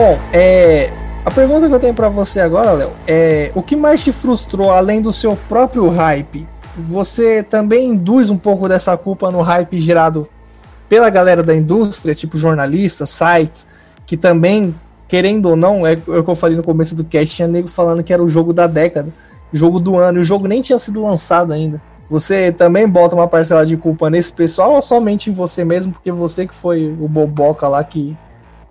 [0.00, 0.92] Bom, é,
[1.24, 4.70] a pergunta que eu tenho para você agora, Léo, é o que mais te frustrou
[4.70, 6.46] além do seu próprio hype?
[6.76, 10.28] Você também induz um pouco dessa culpa no hype gerado
[10.88, 13.66] pela galera da indústria, tipo jornalistas, sites,
[14.06, 14.72] que também,
[15.08, 17.66] querendo ou não, é, é o que eu falei no começo do cast, tinha nego
[17.66, 19.12] falando que era o jogo da década,
[19.52, 21.82] jogo do ano, e o jogo nem tinha sido lançado ainda.
[22.08, 26.12] Você também bota uma parcela de culpa nesse pessoal ou somente em você mesmo, porque
[26.12, 28.16] você que foi o boboca lá que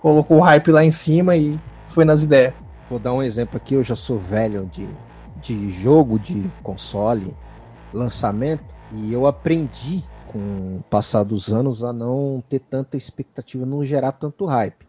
[0.01, 2.53] colocou o hype lá em cima e foi nas ideias?
[2.89, 4.87] Vou dar um exemplo aqui, eu já sou velho de,
[5.41, 7.35] de jogo, de console,
[7.93, 13.83] lançamento, e eu aprendi com o passar dos anos a não ter tanta expectativa, não
[13.83, 14.85] gerar tanto hype.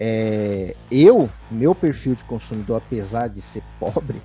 [0.00, 4.20] É, eu, meu perfil de consumidor, apesar de ser pobre,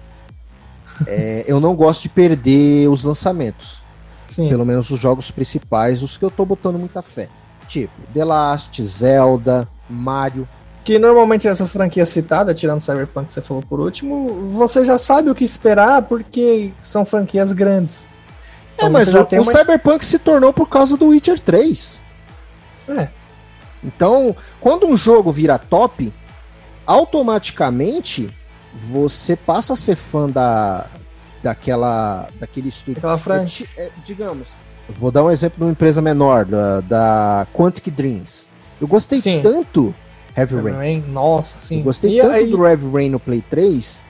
[1.08, 3.82] é, eu não gosto de perder os lançamentos.
[4.26, 4.50] Sim.
[4.50, 7.30] Pelo menos os jogos principais, os que eu tô botando muita fé.
[7.68, 10.48] Tipo, The Last, Zelda, Mario.
[10.84, 15.30] Que normalmente essas franquias citadas, tirando Cyberpunk que você falou por último, você já sabe
[15.30, 18.10] o que esperar porque são franquias grandes.
[18.78, 22.02] É, então mas o, o Cyberpunk se tornou por causa do Witcher 3.
[22.90, 23.08] É.
[23.84, 26.14] Então, quando um jogo vira top,
[26.86, 28.30] automaticamente
[28.90, 30.88] você passa a ser fã da,
[31.42, 33.00] daquela, daquele estúdio.
[33.00, 33.68] Aquela franquia.
[33.78, 34.56] É, é, digamos,
[34.90, 38.50] vou dar um exemplo de uma empresa menor, da, da Quantic Dreams.
[38.84, 39.40] Eu gostei sim.
[39.42, 39.96] tanto
[40.36, 40.74] Heavy, Rain.
[40.74, 41.04] Rain.
[41.08, 41.78] Nossa, sim.
[41.78, 42.48] Eu gostei e tanto aí...
[42.48, 44.04] do Heavy Rain no Play 3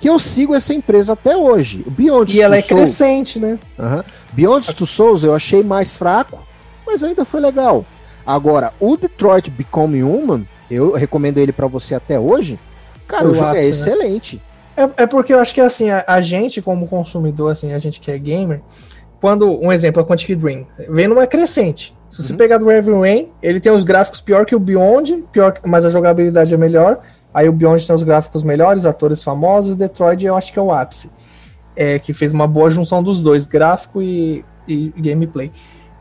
[0.00, 1.84] que eu sigo essa empresa até hoje.
[1.86, 3.58] O Beyond e ela é Souls, crescente, né?
[3.78, 4.04] Uh -huh.
[4.32, 6.38] Beyond Two Souls eu achei mais fraco,
[6.86, 7.84] mas ainda foi legal.
[8.24, 12.58] Agora, o Detroit Become Human, eu recomendo ele para você até hoje.
[13.06, 14.42] Cara, o, jogo é ápice, é excelente.
[14.76, 14.84] Né?
[14.98, 18.00] É, é, porque eu acho que assim, a, a, gente, como consumidor, assim, a gente
[18.00, 18.62] que é gamer,
[19.20, 21.95] quando, um exemplo, a Quantic Dream, vem numa crescente.
[22.10, 22.38] Se você uhum.
[22.38, 25.90] pegar do Heavy Rain, ele tem os gráficos pior que o Beyond, pior, mas a
[25.90, 27.00] jogabilidade é melhor.
[27.34, 30.62] Aí o Beyond tem os gráficos melhores, atores famosos, o Detroit eu acho que é
[30.62, 31.10] o ápice.
[31.74, 35.52] É, que fez uma boa junção dos dois, gráfico e, e gameplay.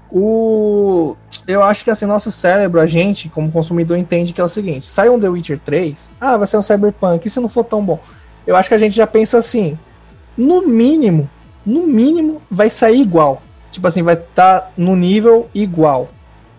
[0.10, 4.48] O, eu acho que assim, nosso cérebro, a gente, como consumidor, entende que é o
[4.48, 7.66] seguinte: sai um The Witcher 3, ah, vai ser um Cyberpunk, e se não for
[7.66, 8.00] tão bom?
[8.48, 9.78] Eu acho que a gente já pensa assim:
[10.38, 11.30] no mínimo,
[11.66, 13.42] no mínimo, vai sair igual.
[13.76, 16.08] Tipo assim, vai estar tá no nível igual.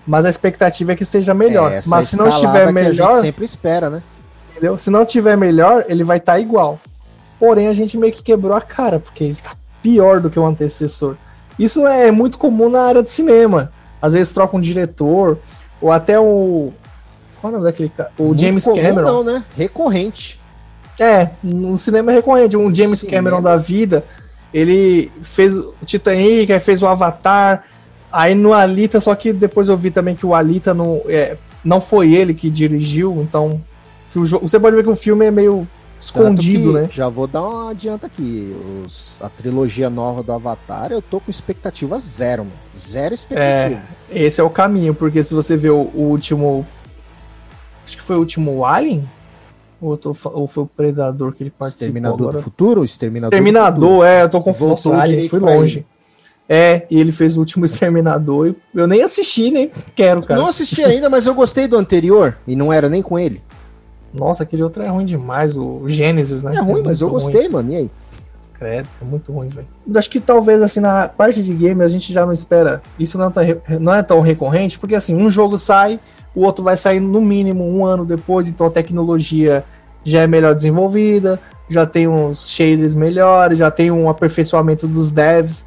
[0.06, 1.72] Mas a expectativa é que esteja melhor.
[1.72, 3.08] É, Mas se não estiver melhor.
[3.08, 4.02] a gente sempre espera, né?
[4.50, 4.76] Entendeu?
[4.76, 6.78] Se não tiver melhor, ele vai estar tá igual.
[7.38, 10.44] Porém, a gente meio que quebrou a cara, porque ele tá pior do que o
[10.44, 11.16] antecessor.
[11.58, 13.72] Isso é muito comum na área de cinema.
[14.00, 15.38] Às vezes troca um diretor,
[15.80, 16.70] ou até o.
[17.40, 18.12] Qual é o nome daquele cara?
[18.18, 19.06] O muito James comum, Cameron.
[19.06, 19.42] Não, né?
[19.56, 20.38] Recorrente.
[21.00, 22.58] É, no cinema é recorrente.
[22.58, 23.02] Um James.
[23.02, 24.04] Cameron da vida,
[24.52, 27.64] ele fez o Titanic, aí fez o Avatar,
[28.12, 31.80] aí no Alita, só que depois eu vi também que o Alita não, é, não
[31.80, 33.60] foi ele que dirigiu, então.
[34.12, 35.66] Que o, você pode ver que o filme é meio
[36.00, 36.88] escondido, né?
[36.90, 38.56] Já vou dar uma adianta aqui.
[38.84, 42.56] Os, a trilogia nova do Avatar, eu tô com expectativa zero, mano.
[42.76, 43.82] Zero expectativa.
[44.10, 46.66] É, esse é o caminho, porque se você vê o, o último.
[47.84, 49.08] Acho que foi o último Alien?
[49.80, 52.38] Ou, tô, ou foi o Predador que ele participou Exterminador agora?
[52.38, 52.84] do Futuro?
[52.84, 54.92] Exterminador, Exterminador é, eu tô confuso.
[54.92, 55.78] Alien, fui longe.
[55.78, 55.86] Ele.
[56.48, 58.54] É, e ele fez o último Exterminador.
[58.74, 60.40] Eu nem assisti, nem quero, cara.
[60.40, 62.36] Não assisti ainda, mas eu gostei do anterior.
[62.46, 63.42] E não era nem com ele.
[64.14, 66.54] Nossa, aquele outro é ruim demais, o Gênesis, né?
[66.56, 67.50] É ruim, é mas eu gostei, ruim.
[67.50, 67.72] mano.
[67.72, 67.90] E aí?
[68.58, 69.66] Credo, é muito ruim, velho.
[69.94, 72.82] Acho que talvez, assim, na parte de game a gente já não espera.
[72.98, 73.42] Isso não é, tão,
[73.80, 76.00] não é tão recorrente, porque, assim, um jogo sai,
[76.34, 79.64] o outro vai sair no mínimo um ano depois, então a tecnologia
[80.04, 85.66] já é melhor desenvolvida, já tem uns shaders melhores, já tem um aperfeiçoamento dos devs.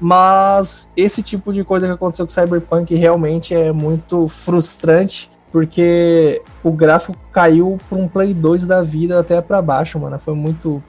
[0.00, 6.70] Mas esse tipo de coisa que aconteceu com Cyberpunk realmente é muito frustrante porque o
[6.70, 10.18] gráfico caiu para um Play 2 da vida até para baixo, mano.
[10.18, 10.82] Foi muito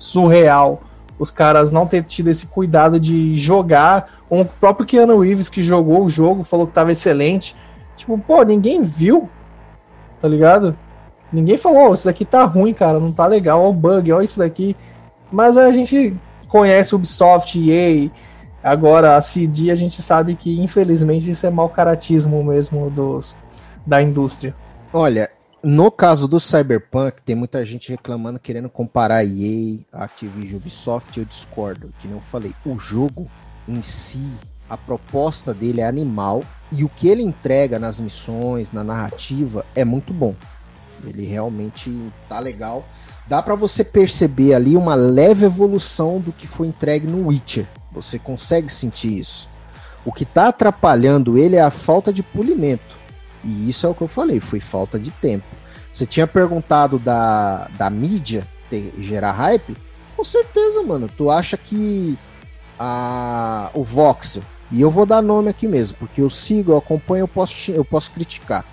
[0.00, 0.80] surreal.
[1.18, 4.10] Os caras não ter tido esse cuidado de jogar.
[4.28, 7.54] O próprio Keanu Reeves que jogou o jogo falou que tava excelente.
[7.94, 9.28] Tipo, pô, ninguém viu.
[10.18, 10.76] Tá ligado?
[11.32, 14.20] Ninguém falou, oh, isso daqui tá ruim, cara, não tá legal, ó o bug, ó
[14.20, 14.76] isso daqui.
[15.30, 16.16] Mas a gente
[16.48, 18.10] conhece Ubisoft, EA,
[18.62, 23.38] agora a CD, a gente sabe que infelizmente isso é mau caratismo mesmo dos,
[23.86, 24.54] da indústria.
[24.92, 25.30] Olha,
[25.62, 31.90] no caso do Cyberpunk, tem muita gente reclamando, querendo comparar EA, Activision, Ubisoft, eu discordo,
[32.00, 32.54] que não eu falei.
[32.64, 33.30] O jogo
[33.68, 34.26] em si,
[34.68, 36.42] a proposta dele é animal
[36.72, 40.34] e o que ele entrega nas missões, na narrativa, é muito bom.
[41.04, 42.84] Ele realmente tá legal.
[43.26, 47.66] Dá para você perceber ali uma leve evolução do que foi entregue no Witcher.
[47.92, 49.48] Você consegue sentir isso.
[50.04, 52.99] O que tá atrapalhando ele é a falta de polimento.
[53.44, 55.46] E isso é o que eu falei, foi falta de tempo.
[55.92, 59.76] Você tinha perguntado da, da mídia ter, gerar hype?
[60.16, 61.08] Com certeza, mano.
[61.16, 62.16] Tu acha que
[62.78, 67.22] a, o Voxel, e eu vou dar nome aqui mesmo, porque eu sigo, eu acompanho,
[67.22, 68.64] eu posso, eu posso criticar.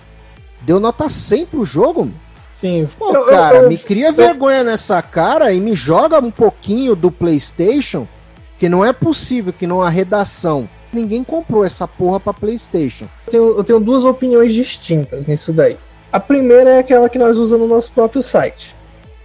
[0.60, 2.28] Deu nota 100 pro jogo, mano.
[2.52, 2.88] Sim.
[2.98, 6.96] Pô, eu, cara, eu, eu, me cria vergonha nessa cara e me joga um pouquinho
[6.96, 8.08] do PlayStation
[8.50, 13.06] Porque não é possível que numa redação ninguém comprou essa porra pra PlayStation.
[13.26, 15.76] Eu tenho, eu tenho duas opiniões distintas nisso daí.
[16.12, 18.74] A primeira é aquela que nós usamos no nosso próprio site.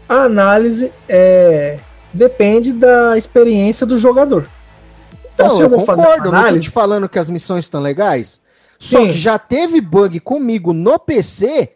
[0.08, 1.78] A análise é,
[2.14, 4.48] depende da experiência do jogador.
[5.34, 6.52] Então, não, eu, eu vou concordo, fazer análise...
[6.52, 8.42] não tô te falando que as missões estão legais.
[8.78, 9.08] Só Sim.
[9.08, 11.72] que já teve bug comigo no PC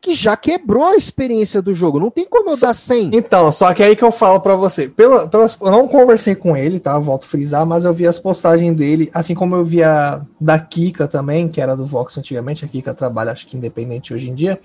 [0.00, 1.98] que já quebrou a experiência do jogo.
[1.98, 3.10] Não tem como eu dar 100.
[3.12, 4.88] Então, só que aí que eu falo para você.
[4.88, 6.98] Pela, pelas, eu não conversei com ele, tá?
[6.98, 10.58] Volto a frisar, mas eu vi as postagens dele, assim como eu vi a da
[10.58, 12.64] Kika também, que era do Vox antigamente.
[12.64, 14.60] A Kika trabalha, acho que independente hoje em dia.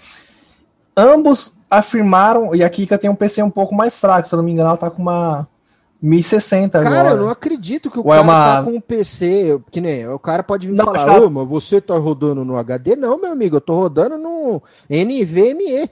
[0.96, 4.44] Ambos afirmaram, e a Kika tem um PC um pouco mais fraco, se eu não
[4.44, 5.48] me engano, ela tá com uma
[6.04, 6.96] 1060 agora.
[6.96, 8.58] Cara, eu não acredito que o Ou é cara é uma...
[8.58, 11.30] tá com um PC, que nem, o cara pode vir não, falar, tá...
[11.30, 12.98] mas você tá rodando no HD?
[12.98, 15.90] Não, meu amigo, eu tô rodando no NVMe.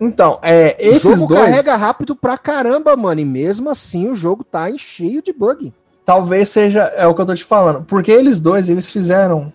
[0.00, 1.40] Então, é, esses O jogo dois...
[1.40, 5.72] carrega rápido pra caramba, mano, e mesmo assim o jogo tá em cheio de bug.
[6.04, 9.52] Talvez seja, é o que eu tô te falando, porque eles dois, eles fizeram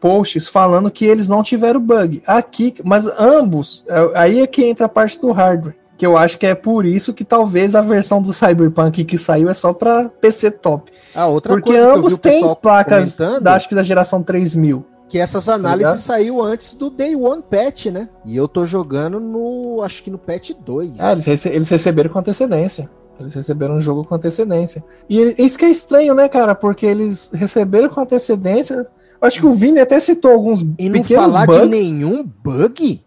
[0.00, 2.22] posts falando que eles não tiveram bug.
[2.26, 6.36] Aqui, mas ambos, é, aí é que entra a parte do hardware que eu acho
[6.36, 10.08] que é por isso que talvez a versão do Cyberpunk que saiu é só para
[10.08, 10.90] PC top.
[11.14, 14.84] Ah, outra Porque ambos têm placas da, acho que da geração 3000.
[15.08, 18.08] Que essas análises tá saiu antes do Day One Patch, né?
[18.26, 20.94] E eu tô jogando no, acho que no Patch 2.
[20.98, 22.90] Ah, eles, rece eles receberam com antecedência.
[23.20, 24.82] Eles receberam um jogo com antecedência.
[25.08, 26.56] E isso que é estranho, né, cara?
[26.56, 28.88] Porque eles receberam com antecedência.
[29.20, 31.62] Acho que o Vini até citou alguns e não falar bugs.
[31.62, 33.04] de nenhum bug?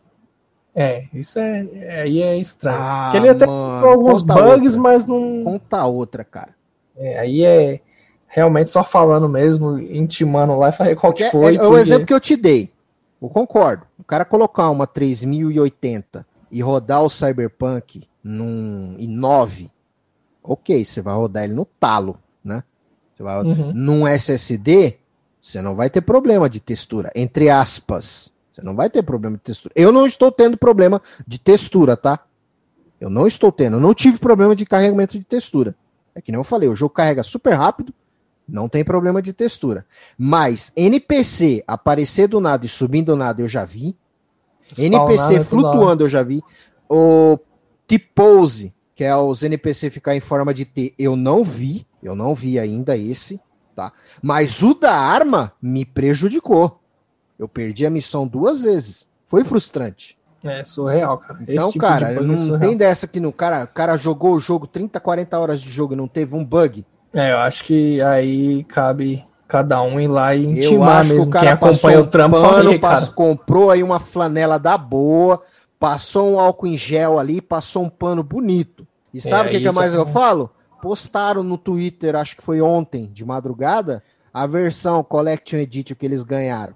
[0.75, 2.01] É, isso é.
[2.01, 2.77] Aí é estranho.
[2.77, 4.81] Ah, Porque ele até mano, alguns bugs, outra.
[4.81, 5.43] mas não.
[5.43, 6.53] Conta outra, cara.
[6.97, 7.79] É, aí é
[8.27, 11.55] realmente só falando mesmo, intimando lá e fazer qual que é, foi.
[11.55, 12.69] É, é o exemplo que eu te dei.
[13.21, 13.85] Eu concordo.
[13.97, 19.69] O cara colocar uma 3080 e rodar o Cyberpunk num i9,
[20.43, 22.63] ok, você vai rodar ele no talo, né?
[23.13, 23.71] Você vai uhum.
[23.73, 24.97] num SSD,
[25.39, 28.33] você não vai ter problema de textura, entre aspas.
[28.55, 29.73] Você não vai ter problema de textura.
[29.75, 32.21] Eu não estou tendo problema de textura, tá?
[33.01, 33.75] Eu não estou tendo.
[33.75, 35.75] Eu não tive problema de carregamento de textura.
[36.15, 37.93] É que nem eu falei, o jogo carrega super rápido,
[38.47, 39.85] não tem problema de textura.
[40.17, 43.97] Mas NPC aparecer do nada e subir do nada eu já vi.
[44.77, 46.41] NPC flutuando eu já vi.
[46.89, 47.37] O
[47.85, 51.85] T-Pose, que é os NPC ficar em forma de T, eu não vi.
[52.01, 53.37] Eu não vi ainda esse,
[53.75, 53.91] tá?
[54.23, 56.79] Mas o da arma me prejudicou.
[57.37, 59.07] Eu perdi a missão duas vezes.
[59.27, 60.17] Foi frustrante.
[60.43, 61.39] É surreal, cara.
[61.41, 64.39] Então, tipo cara, é não é tem dessa que no cara, o cara jogou o
[64.39, 66.85] jogo 30, 40 horas de jogo e não teve um bug.
[67.11, 71.21] É, eu acho que aí cabe cada um ir lá e intimar mesmo.
[71.21, 75.41] Que o cara Quem acompanha o trampo pano, passou, comprou aí uma flanela da boa,
[75.79, 78.87] passou um álcool em gel ali, passou um pano bonito.
[79.13, 80.51] E sabe o é, que, que é mais eu falo?
[80.81, 86.21] Postaram no Twitter, acho que foi ontem, de madrugada, a versão Collection Edition que eles
[86.21, 86.75] ganharam.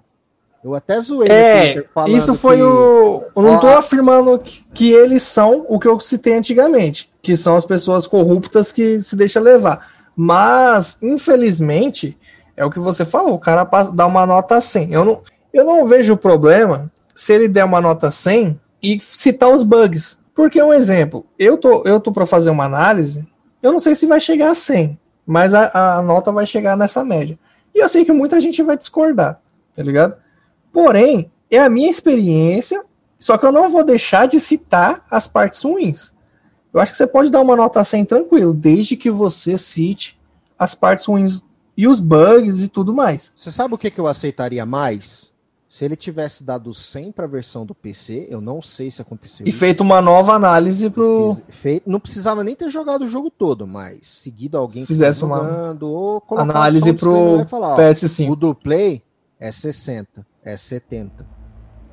[0.62, 2.62] Eu até zoei é, Isso foi que...
[2.62, 3.22] o.
[3.34, 7.56] Eu não estou afirmando que, que, eles são o que eu citei antigamente, que são
[7.56, 9.86] as pessoas corruptas que se deixam levar.
[10.14, 12.18] Mas, infelizmente,
[12.54, 14.92] é o que você falou, o cara dá uma nota 100.
[14.92, 19.62] Eu não, eu não vejo problema se ele der uma nota 100 e citar os
[19.62, 20.20] bugs.
[20.34, 23.26] Porque, um exemplo, eu tô, eu tô para fazer uma análise,
[23.62, 27.02] eu não sei se vai chegar a 100, mas a, a nota vai chegar nessa
[27.02, 27.38] média.
[27.74, 29.40] E eu sei que muita gente vai discordar,
[29.74, 30.16] tá ligado?
[30.72, 32.84] Porém, é a minha experiência,
[33.18, 36.12] só que eu não vou deixar de citar as partes ruins.
[36.72, 40.18] Eu acho que você pode dar uma nota 100 tranquilo, desde que você cite
[40.58, 41.42] as partes ruins
[41.76, 43.32] e os bugs e tudo mais.
[43.34, 45.30] Você sabe o que, que eu aceitaria mais?
[45.68, 49.46] Se ele tivesse dado 100 para a versão do PC, eu não sei se aconteceu.
[49.46, 49.58] E isso.
[49.58, 51.36] feito uma nova análise pro.
[51.48, 56.22] feito, não precisava nem ter jogado o jogo todo, mas seguido alguém fizesse jogando, uma
[56.28, 58.30] ou análise pro falar, PS5.
[58.30, 59.02] o do Play
[59.38, 61.26] é 60 é 70.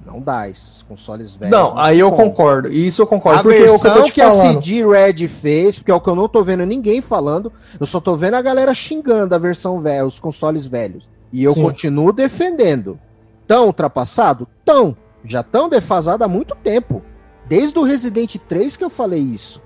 [0.06, 1.52] Não dá, esses consoles velhos.
[1.52, 2.72] Não, aí eu concordo.
[2.72, 3.40] Isso eu concordo.
[3.40, 6.10] A porque versão é o que, que a CD Red fez, porque é o que
[6.10, 9.80] eu não tô vendo ninguém falando, eu só tô vendo a galera xingando a versão
[9.80, 11.10] velha, os consoles velhos.
[11.32, 11.64] E eu Sim.
[11.64, 12.98] continuo defendendo.
[13.46, 14.48] Tão ultrapassado?
[14.64, 14.96] Tão.
[15.26, 17.04] Já tão defasado há muito tempo.
[17.48, 19.62] Desde o Resident 3 que eu falei isso.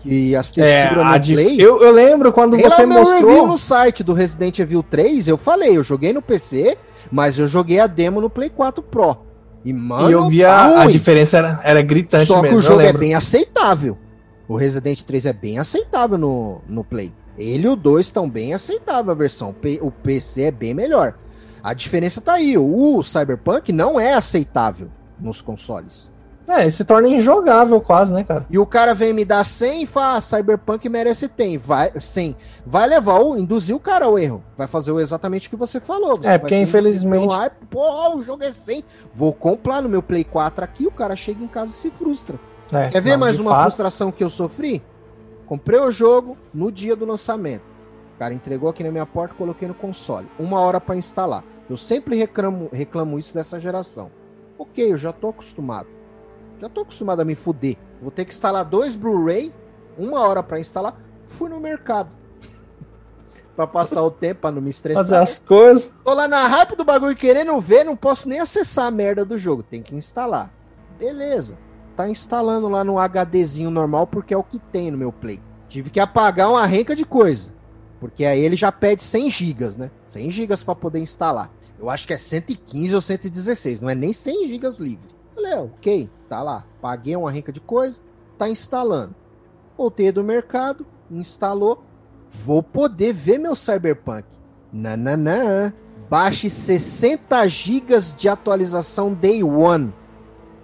[0.00, 1.60] Que as é, texturas é, no Play...
[1.60, 3.46] Eu, eu lembro quando Tem você mostrou...
[3.46, 6.78] no site do Resident Evil 3, eu falei, eu joguei no PC
[7.10, 9.16] mas eu joguei a demo no Play 4 Pro.
[9.64, 12.62] E, mano, e eu vi a, a, diferença era, era gritante Só mesmo, que o
[12.62, 13.98] jogo é bem aceitável.
[14.46, 17.12] O Resident 3 é bem aceitável no, no Play.
[17.36, 19.54] Ele e o 2 estão bem aceitável a versão.
[19.82, 21.14] O PC é bem melhor.
[21.62, 22.56] A diferença tá aí.
[22.56, 24.88] O Cyberpunk não é aceitável
[25.20, 26.10] nos consoles.
[26.48, 28.46] É, se torna injogável quase, né, cara?
[28.48, 31.58] E o cara vem me dar 100 e fala, ah, Cyberpunk merece tem.
[31.58, 32.34] Vai, 100.
[32.64, 34.42] Vai levar, o, induzir o cara ao erro.
[34.56, 36.16] Vai fazer exatamente o que você falou.
[36.16, 37.34] Você é, porque infelizmente...
[37.34, 38.82] Hype, Pô, o jogo é 100.
[39.12, 42.40] Vou comprar no meu Play 4 aqui, o cara chega em casa e se frustra.
[42.72, 43.62] É, Quer ver não, mais uma fato...
[43.64, 44.82] frustração que eu sofri?
[45.46, 47.64] Comprei o jogo no dia do lançamento.
[48.14, 50.26] O cara entregou aqui na minha porta, coloquei no console.
[50.38, 51.44] Uma hora para instalar.
[51.68, 54.10] Eu sempre reclamo, reclamo isso dessa geração.
[54.58, 55.97] Ok, eu já tô acostumado.
[56.60, 57.76] Já tô acostumado a me fuder.
[58.00, 59.52] Vou ter que instalar dois Blu-ray,
[59.96, 60.96] uma hora para instalar.
[61.26, 62.10] Fui no mercado.
[63.54, 65.04] para passar o tempo, pra não me estressar.
[65.04, 65.94] Fazer as coisas.
[66.04, 69.38] Tô lá na hype do bagulho querendo ver, não posso nem acessar a merda do
[69.38, 69.62] jogo.
[69.62, 70.52] Tem que instalar.
[70.98, 71.56] Beleza.
[71.96, 75.40] Tá instalando lá no HDzinho normal porque é o que tem no meu Play.
[75.68, 77.52] Tive que apagar uma renca de coisa.
[78.00, 79.90] Porque aí ele já pede 100 GB, né?
[80.06, 81.50] 100 GB para poder instalar.
[81.78, 85.17] Eu acho que é 115 ou 116, não é nem 100 GB livre.
[85.38, 86.64] Falei, é, ok, tá lá.
[86.82, 88.00] Paguei uma renca de coisa,
[88.36, 89.14] tá instalando.
[89.76, 91.84] Voltei do mercado, instalou.
[92.28, 94.24] Vou poder ver meu Cyberpunk.
[94.72, 95.72] Nananã.
[96.10, 99.94] Baixe 60 GB de atualização Day One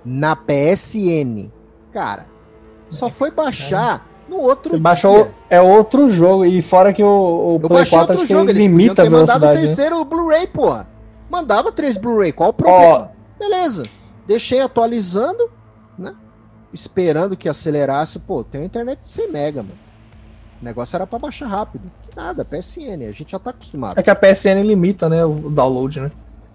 [0.05, 1.51] na PSN.
[1.93, 2.27] Cara,
[2.89, 4.83] só foi baixar no outro Você dia.
[4.83, 9.05] baixou é outro jogo e fora que o, o Play 4 acho jogo, limita a
[9.05, 9.41] velocidade.
[9.41, 9.67] mandado o né?
[9.67, 10.77] terceiro Blu-ray, pô.
[11.31, 13.11] Mandava três Blu-ray, qual o problema?
[13.13, 13.39] Oh.
[13.39, 13.85] Beleza.
[14.27, 15.51] Deixei atualizando,
[15.99, 16.15] né?
[16.73, 18.19] Esperando que acelerasse.
[18.19, 19.79] Pô, tem uma internet de 100 mega, mano.
[20.61, 21.91] O negócio era pra baixar rápido.
[22.03, 23.99] Que nada, PSN, a gente já tá acostumado.
[23.99, 26.11] É que a PSN limita, né, o download, né?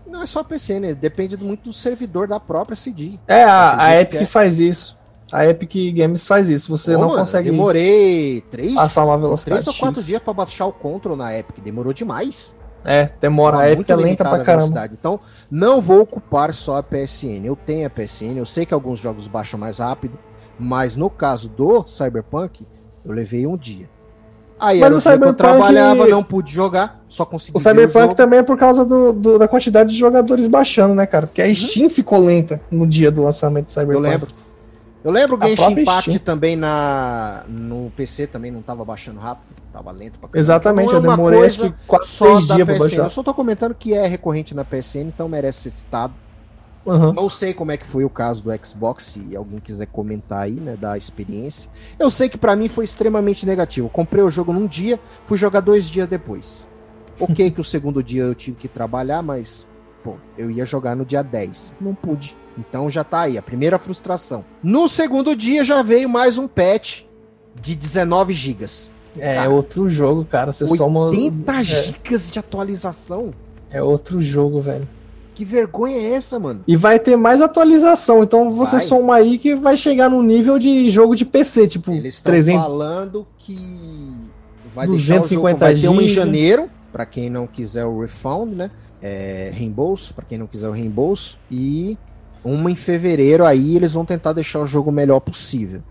[0.08, 3.20] Não é só a PSN, depende muito do servidor da própria CD.
[3.28, 4.98] É, a, a Epic faz isso.
[5.32, 6.76] A Epic Games faz isso.
[6.76, 7.52] Você Pô, não mano, consegue.
[7.52, 9.64] Demorei três, passar uma velocidade.
[9.64, 10.08] Três ou quatro X.
[10.08, 11.60] dias para baixar o Control na Epic.
[11.64, 12.56] Demorou demais.
[12.84, 13.58] É, demora.
[13.58, 14.90] a Epic é lenta pra caramba.
[14.92, 15.20] Então,
[15.50, 17.46] não vou ocupar só a PSN.
[17.46, 20.18] Eu tenho a PSN, eu sei que alguns jogos baixam mais rápido,
[20.58, 22.66] mas no caso do Cyberpunk,
[23.06, 23.90] eu levei um dia.
[24.60, 25.30] Aí mas o Cyberpunk...
[25.30, 29.14] eu trabalhava, não pude jogar, só consegui O Cyberpunk o também é por causa do,
[29.14, 31.28] do, da quantidade de jogadores baixando, né, cara?
[31.28, 31.56] Porque a uhum.
[31.56, 31.90] Steam uhum.
[31.90, 33.96] ficou lenta no dia do lançamento do Cyberpunk.
[33.96, 34.30] Eu lembro.
[35.02, 36.20] Eu lembro o Genshin Impact Steam.
[36.20, 40.40] também na, no PC também não tava baixando rápido, tava lento pra caramba.
[40.40, 43.04] Exatamente, então, eu demorei acho que 4, só dias pra baixar.
[43.04, 46.14] Eu só tô comentando que é recorrente na PSN, então merece ser citado.
[46.86, 47.14] Uhum.
[47.14, 50.54] Não sei como é que foi o caso do Xbox, se alguém quiser comentar aí,
[50.54, 51.70] né, da experiência.
[51.98, 53.90] Eu sei que para mim foi extremamente negativo.
[53.90, 56.68] comprei o jogo num dia, fui jogar dois dias depois.
[57.22, 59.68] Ok que o segundo dia eu tive que trabalhar, mas,
[60.02, 61.76] pô, eu ia jogar no dia 10.
[61.82, 62.38] Não pude.
[62.58, 64.46] Então já tá aí, a primeira frustração.
[64.64, 67.04] No segundo dia já veio mais um patch
[67.60, 68.66] de 19 GB.
[69.20, 70.52] É, cara, outro jogo, cara.
[70.52, 71.00] Você 80 soma.
[71.08, 72.18] 80 GB é.
[72.18, 73.34] de atualização.
[73.72, 74.88] É outro jogo, velho.
[75.36, 76.64] Que vergonha é essa, mano?
[76.68, 78.24] E vai ter mais atualização.
[78.24, 78.86] Então você vai.
[78.86, 82.62] soma aí que vai chegar no nível de jogo de PC, tipo Eles estão 300...
[82.62, 83.58] falando que
[84.74, 88.72] vai 250 vai ter um em janeiro, para quem não quiser o refund, né?
[89.02, 91.98] É, reembolso, para quem não quiser o reembolso e
[92.44, 95.82] uma em fevereiro, aí eles vão tentar deixar o jogo o melhor possível.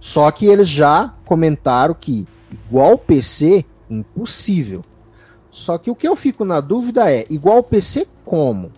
[0.00, 4.82] Só que eles já comentaram que, igual PC, impossível.
[5.50, 8.70] Só que o que eu fico na dúvida é, igual PC como?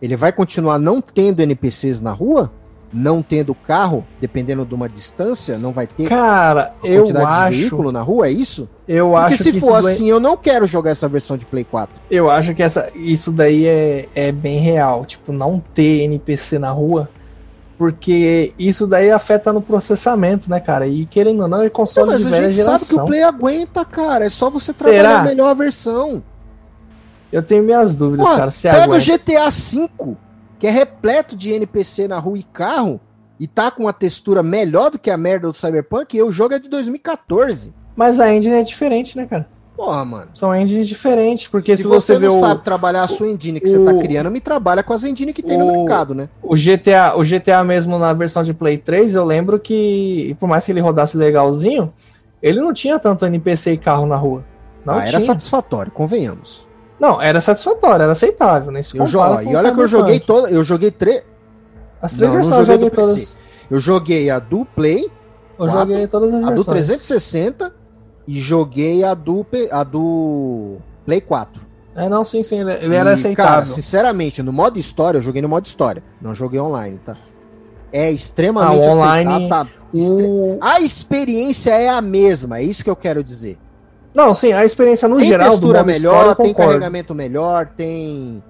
[0.00, 2.50] Ele vai continuar não tendo NPCs na rua?
[2.92, 7.90] não tendo carro, dependendo de uma distância, não vai ter Cara, eu acho de veículo
[7.90, 8.68] na rua, é isso?
[8.86, 10.08] Eu Porque acho se que for assim, daí...
[10.10, 12.02] eu não quero jogar essa versão de Play 4.
[12.10, 16.70] Eu acho que essa, isso daí é, é bem real, tipo, não ter NPC na
[16.70, 17.08] rua,
[17.82, 20.86] porque isso daí afeta no processamento, né, cara?
[20.86, 22.78] E querendo ou não, é console não, de velha geração.
[22.78, 25.20] sabe que o Play aguenta, cara, é só você trabalhar Será?
[25.20, 26.22] a melhor versão.
[27.32, 29.02] Eu tenho minhas dúvidas, Pô, cara, se pega aguenta.
[29.02, 30.16] o GTA V
[30.60, 33.00] que é repleto de NPC na rua e carro,
[33.40, 36.54] e tá com uma textura melhor do que a merda do Cyberpunk, e o jogo
[36.54, 37.74] é de 2014.
[37.96, 39.48] Mas a engine é diferente, né, cara?
[39.76, 40.30] Porra, mano.
[40.34, 43.68] São engines diferentes, porque se, se você, você não sabe trabalhar a sua engine que
[43.68, 46.28] o, você tá criando, me trabalha com as engines que tem o, no mercado, né?
[46.42, 50.64] O GTA, o GTA mesmo na versão de Play 3, eu lembro que, por mais
[50.64, 51.92] que ele rodasse legalzinho,
[52.42, 54.44] ele não tinha tanto NPC e carro na rua.
[54.84, 56.68] Não ah, era satisfatório, convenhamos.
[57.00, 58.82] Não, era satisfatório, era aceitável, né?
[58.82, 61.24] Se eu jogo, e olha que eu joguei toda, eu joguei três.
[62.00, 63.36] As três não, versões eu joguei, joguei todas.
[63.70, 65.10] Eu joguei a do Play.
[65.58, 66.66] Eu 4, joguei todas as a versões.
[66.66, 67.81] Do 360
[68.26, 71.72] e joguei a do a do Play 4.
[71.94, 73.52] É, não, sim, sim, ele, ele e, era aceitável.
[73.52, 77.16] Cara, sinceramente, no modo história, eu joguei no modo história, não joguei online, tá?
[77.92, 79.48] É extremamente ah, online.
[79.48, 80.58] Tá, o...
[80.62, 83.58] A experiência é a mesma, é isso que eu quero dizer.
[84.14, 88.42] Não, sim, a experiência no tem geral do melhor, tem carregamento melhor, tem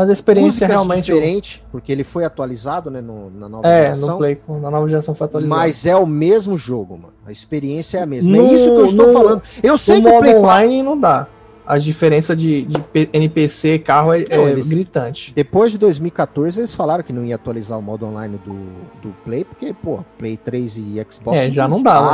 [0.00, 1.04] Mas a experiência Músicas realmente.
[1.12, 4.08] diferente, porque ele foi atualizado, né, no- na nova É, geração.
[4.10, 5.60] no Play, na nova geração foi atualizado.
[5.60, 7.12] Mas é o mesmo jogo, mano.
[7.26, 8.34] A experiência é a mesma.
[8.34, 9.42] No- é isso que eu estou no- falando.
[9.62, 11.26] Eu sei que o Play 4 online não dá.
[11.66, 12.82] A diferença de, de
[13.12, 15.32] NPC carro é, Não, é eles- gritante.
[15.34, 18.54] Depois de 2014, eles falaram que não ia atualizar o modo online do,
[19.00, 22.08] do Play, porque, pô, Play 3 e Xbox É, já não dá, né?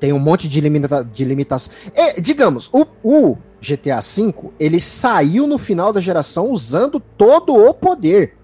[0.00, 1.72] Tem um monte de, limita de limitação.
[1.94, 7.72] É, digamos, o, o GTA V, ele saiu no final da geração usando todo o
[7.74, 8.34] poder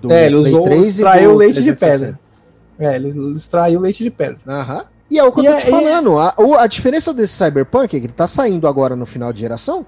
[0.00, 2.18] do É, ele usou, extraiu do leite de 360.
[2.78, 2.90] pedra.
[2.92, 4.38] É, ele extraiu leite de pedra.
[4.46, 4.84] Aham.
[5.10, 6.18] E é o que E eu tô é- te falando.
[6.18, 9.40] A, o- a diferença desse Cyberpunk é que ele tá saindo agora no final de
[9.40, 9.84] geração,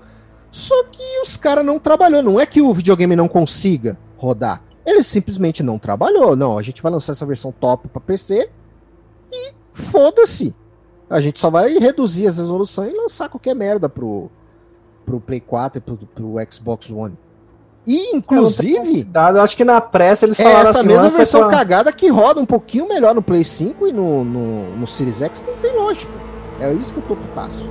[0.50, 2.22] só que os caras não trabalhou.
[2.22, 4.62] Não é que o videogame não consiga rodar.
[4.84, 6.34] Ele simplesmente não trabalhou.
[6.34, 8.50] Não, a gente vai lançar essa versão top pra PC
[9.32, 10.54] e foda-se.
[11.12, 14.30] A gente só vai reduzir as resoluções e lançar qualquer merda pro,
[15.04, 17.16] pro Play 4 e pro, pro Xbox One.
[17.86, 21.40] E, inclusive, Dado, eu acho que na pressa eles é falaram essa assim, mesma versão
[21.42, 24.86] com a- cagada que roda um pouquinho melhor no Play 5 e no, no, no
[24.86, 26.12] Series X não tem lógica.
[26.60, 27.68] É isso que eu tô putaço.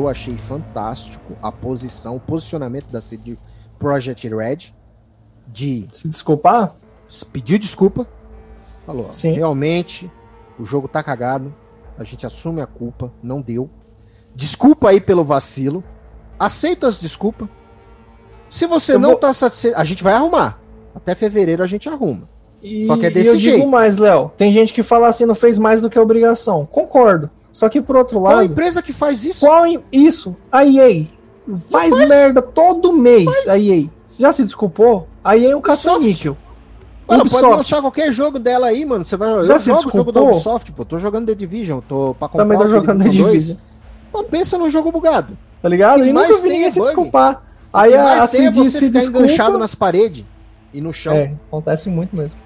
[0.00, 3.36] Eu achei fantástico a posição, o posicionamento da CD
[3.78, 4.72] Project Red
[5.46, 6.74] de Se desculpar,
[7.32, 8.06] pediu desculpa,
[8.86, 9.32] falou, Sim.
[9.32, 10.10] realmente
[10.58, 11.54] o jogo tá cagado,
[11.98, 13.68] a gente assume a culpa, não deu.
[14.34, 15.84] Desculpa aí pelo vacilo,
[16.38, 17.46] aceita as desculpas.
[18.48, 20.58] Se você Eu não vou- tá satisfeito, a gente vai arrumar.
[20.94, 22.28] Até fevereiro a gente arruma.
[22.62, 23.58] E, Só que é e desse eu jeito.
[23.58, 24.30] digo mais, Léo.
[24.36, 26.64] Tem gente que fala assim, não fez mais do que obrigação.
[26.64, 27.30] Concordo.
[27.52, 29.44] Só que por outro Qual lado, empresa que faz isso?
[29.44, 30.36] qual em- isso?
[30.52, 31.06] A EA
[31.70, 33.26] faz, merda todo mês.
[33.48, 33.88] A EA
[34.18, 35.08] já se desculpou?
[35.22, 36.36] A EA é um caça-níquel.
[37.06, 37.44] Pode Ubisoft.
[37.56, 39.04] lançar qualquer jogo dela aí, mano.
[39.04, 40.20] Você vai, Já eu se jogo o jogo da?
[40.22, 40.84] Ubisoft, pô.
[40.84, 43.42] Tô jogando The Division, tô pra comprar Também tô jogando The Division 2.
[43.46, 43.58] Division.
[44.12, 45.36] Pô, pensa no jogo bugado.
[45.60, 46.02] Tá ligado?
[46.04, 47.42] Que E nunca vi ninguém é se desculpar.
[47.72, 49.26] Aí a, a é CD você se ficar desculpa.
[49.26, 50.24] enganchado nas paredes
[50.72, 51.14] e no chão.
[51.14, 52.38] É, acontece muito mesmo.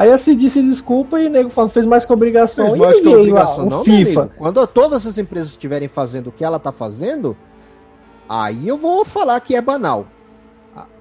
[0.00, 2.74] Aí a CD se desculpa e o nego fala, fez mais que obrigação.
[2.74, 4.20] E mais a que obrigação, lá, não, FIFA.
[4.20, 4.34] amigo.
[4.38, 7.36] Quando todas as empresas estiverem fazendo o que ela tá fazendo,
[8.26, 10.06] aí eu vou falar que é banal.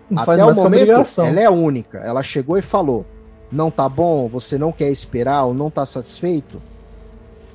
[0.09, 0.91] Não Até o momento,
[1.21, 1.99] ela é única.
[1.99, 3.05] Ela chegou e falou:
[3.49, 6.61] não tá bom, você não quer esperar ou não tá satisfeito?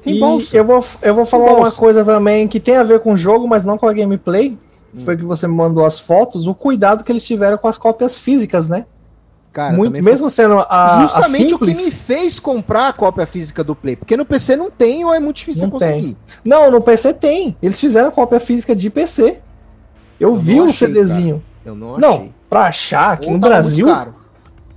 [0.06, 0.18] E
[0.54, 1.70] eu vou, eu vou falar Reembolsa.
[1.72, 4.56] uma coisa também que tem a ver com o jogo, mas não com a gameplay.
[4.94, 5.00] Hum.
[5.04, 8.16] Foi que você me mandou as fotos, o cuidado que eles tiveram com as cópias
[8.16, 8.86] físicas, né?
[9.54, 13.24] Cara, Muito, foi mesmo sendo a, a Justamente o que me fez comprar a cópia
[13.24, 13.94] física do Play.
[13.94, 16.16] Porque no PC não tem ou é muito difícil Não conseguir.
[16.44, 17.56] Não, no PC tem.
[17.62, 19.40] Eles fizeram a cópia física de PC.
[20.18, 21.40] Eu, Eu vi o achei, CDzinho.
[21.64, 22.00] Eu não achei.
[22.08, 23.86] Não, pra achar aqui Ou no tava Brasil,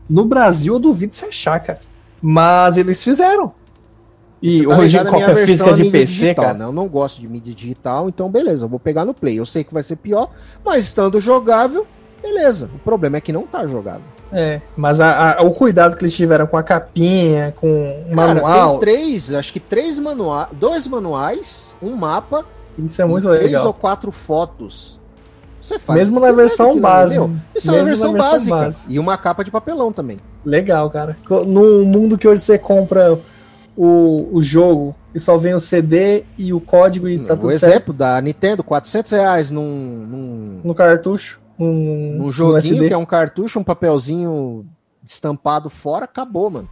[0.08, 1.80] no Brasil eu duvido você achar, cara.
[2.22, 3.52] Mas eles fizeram.
[4.40, 6.58] E Você tá hoje a cópia física é de mídia PC, digital, cara.
[6.60, 6.66] né?
[6.66, 9.40] Eu não gosto de mídia digital, então beleza, eu vou pegar no Play.
[9.40, 10.30] Eu sei que vai ser pior,
[10.64, 11.88] mas estando jogável,
[12.34, 12.70] beleza.
[12.76, 14.02] O problema é que não tá jogável.
[14.32, 18.72] É, mas a- a- o cuidado que eles tiveram com a capinha, com o manual,
[18.72, 22.44] tem três, acho que três manuais, dois manuais, um mapa,
[22.78, 23.68] isso é muito três legal.
[23.68, 25.00] ou quatro fotos.
[25.62, 25.98] Você faz.
[26.00, 27.18] Mesmo o na versão ali, base.
[27.18, 27.32] meu.
[27.56, 28.92] Isso é uma Mesmo na versão, básica.
[28.94, 30.18] E uma capa de papelão também.
[30.46, 31.18] Legal, cara.
[31.46, 33.20] No mundo que hoje você compra
[33.76, 37.54] o, o jogo e só vem o CD e o código e tá o tudo
[37.54, 42.88] certo exemplo da Nintendo, 400 reais num, num, no cartucho, num no joguinho SD.
[42.88, 44.66] que é um cartucho, um papelzinho
[45.06, 46.70] estampado fora, acabou, mano.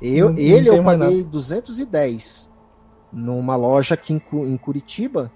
[0.00, 2.50] Eu, Não- não ele tem eu paguei 210
[3.12, 5.30] numa loja aqui em, em Curitiba.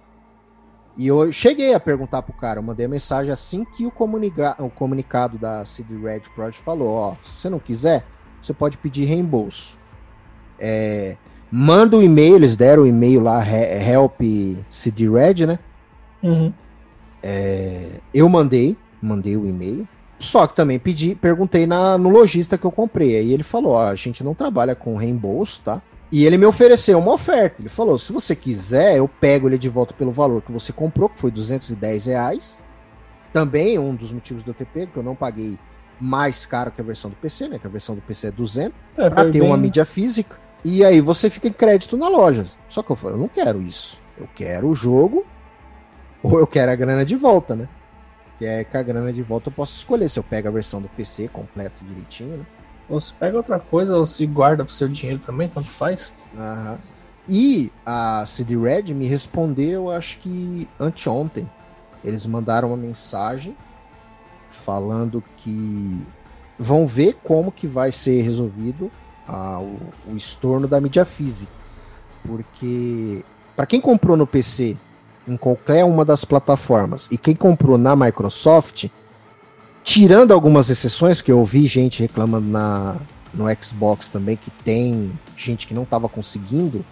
[0.97, 4.55] E eu cheguei a perguntar pro cara, eu mandei a mensagem assim que o, comunica
[4.61, 8.07] o comunicado da CD Red Project falou, ó, se você não quiser,
[8.41, 9.77] você pode pedir reembolso.
[10.57, 11.17] É,
[11.51, 14.21] manda o e-mail, eles deram o e-mail lá, he- help
[14.71, 15.59] CD Red, né?
[16.23, 16.53] Uhum.
[18.13, 19.87] Eu mandei, mandei o e-mail.
[20.19, 23.17] Só que também pedi, perguntei na, no lojista que eu comprei.
[23.17, 25.83] Aí ele falou: ó, a gente não trabalha com reembolso, tá?
[26.13, 27.61] E ele me ofereceu uma oferta.
[27.61, 31.09] Ele falou: se você quiser, eu pego ele de volta pelo valor que você comprou,
[31.09, 32.63] que foi 210 reais.
[33.33, 35.59] Também um dos motivos eu ter pego, que eu não paguei
[36.01, 37.59] mais caro que a versão do PC, né?
[37.59, 40.37] Que a versão do PC é 200, É, ter bem- uma mídia física.
[40.65, 42.45] E aí você fica em crédito na loja.
[42.69, 44.01] Só que eu falei: eu não quero isso.
[44.17, 45.27] Eu quero o jogo,
[46.23, 47.69] ou eu quero a grana de volta, né?
[48.45, 50.83] Que é com a grana de volta eu posso escolher se eu pego a versão
[50.83, 52.47] do PC completa direitinho, né?
[52.91, 56.15] Ou se pega outra coisa, ou se guarda pro seu dinheiro também, tanto faz.
[56.37, 56.79] Aham.
[57.27, 61.51] E a CD Red me respondeu, acho que anteontem.
[62.05, 63.57] Eles mandaram uma mensagem
[64.51, 66.07] falando que
[66.59, 68.91] vão ver como que vai ser resolvido
[69.27, 71.51] ah, o, o estorno da mídia física.
[72.23, 73.25] Porque
[73.57, 74.77] para quem comprou no PC
[75.27, 78.87] em qualquer uma das plataformas e quem comprou na Microsoft,
[79.83, 82.97] tirando algumas exceções que eu ouvi gente reclamando na,
[83.33, 86.85] no Xbox também que tem gente que não estava conseguindo,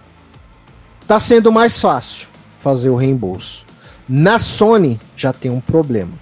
[1.07, 2.29] tá sendo mais fácil
[2.59, 3.65] fazer o reembolso.
[4.09, 6.13] Na Sony já tem um problema.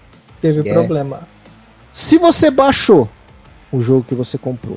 [0.41, 0.73] Teve É.
[0.73, 1.21] problema.
[1.93, 3.09] Se você baixou
[3.73, 4.77] o jogo que você comprou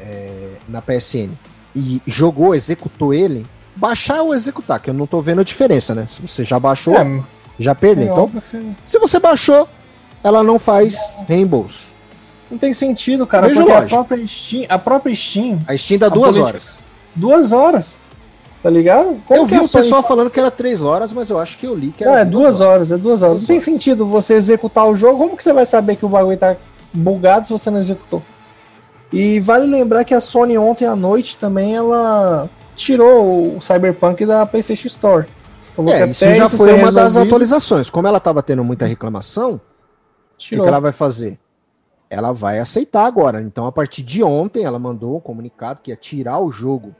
[0.00, 1.30] é, na PSN
[1.74, 3.46] e jogou, executou ele,
[3.76, 6.06] baixar ou executar, que eu não tô vendo a diferença, né?
[6.08, 7.20] Se você já baixou, É,
[7.58, 8.08] já perdeu.
[8.08, 9.68] é Então, você- se você baixou,
[10.24, 11.94] ela não faz reembolso.
[12.50, 13.94] Não tem sentido, cara, Vejo porque a lógico.
[13.94, 16.84] própria Steam, a própria Steam, A Steam dá A duas política- horas.
[17.14, 18.00] duas horas.
[18.62, 19.20] Tá ligado?
[19.30, 21.66] Eu vi a o pessoal fa- falando que era três horas, mas eu acho que
[21.66, 23.34] eu li que era Não, é duas horas, é duas horas.
[23.34, 23.64] Duas não tem horas.
[23.64, 25.18] sentido você executar o jogo.
[25.18, 26.56] Como que você vai saber que o bagulho tá
[26.92, 28.22] bugado se você não executou?
[29.12, 34.46] E vale lembrar que a Sony ontem à noite também ela tirou o Cyberpunk da
[34.46, 35.26] PlayStation Store.
[35.74, 37.90] Falou É, que isso já isso foi uma das resolvido, atualizações.
[37.90, 39.60] Como ela tava tendo muita reclamação, o
[40.38, 40.66] que, Tirou.
[40.66, 41.38] ela vai fazer?
[42.08, 43.42] Ela vai aceitar agora.
[43.42, 46.94] Então, a partir de ontem, ela mandou um comunicado que ia tirar o jogo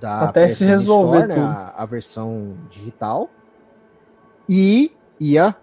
[0.00, 1.46] da Até se resolver né, tudo.
[1.46, 3.30] a, a versão digital
[4.48, 4.90] e
[5.20, 5.54] ia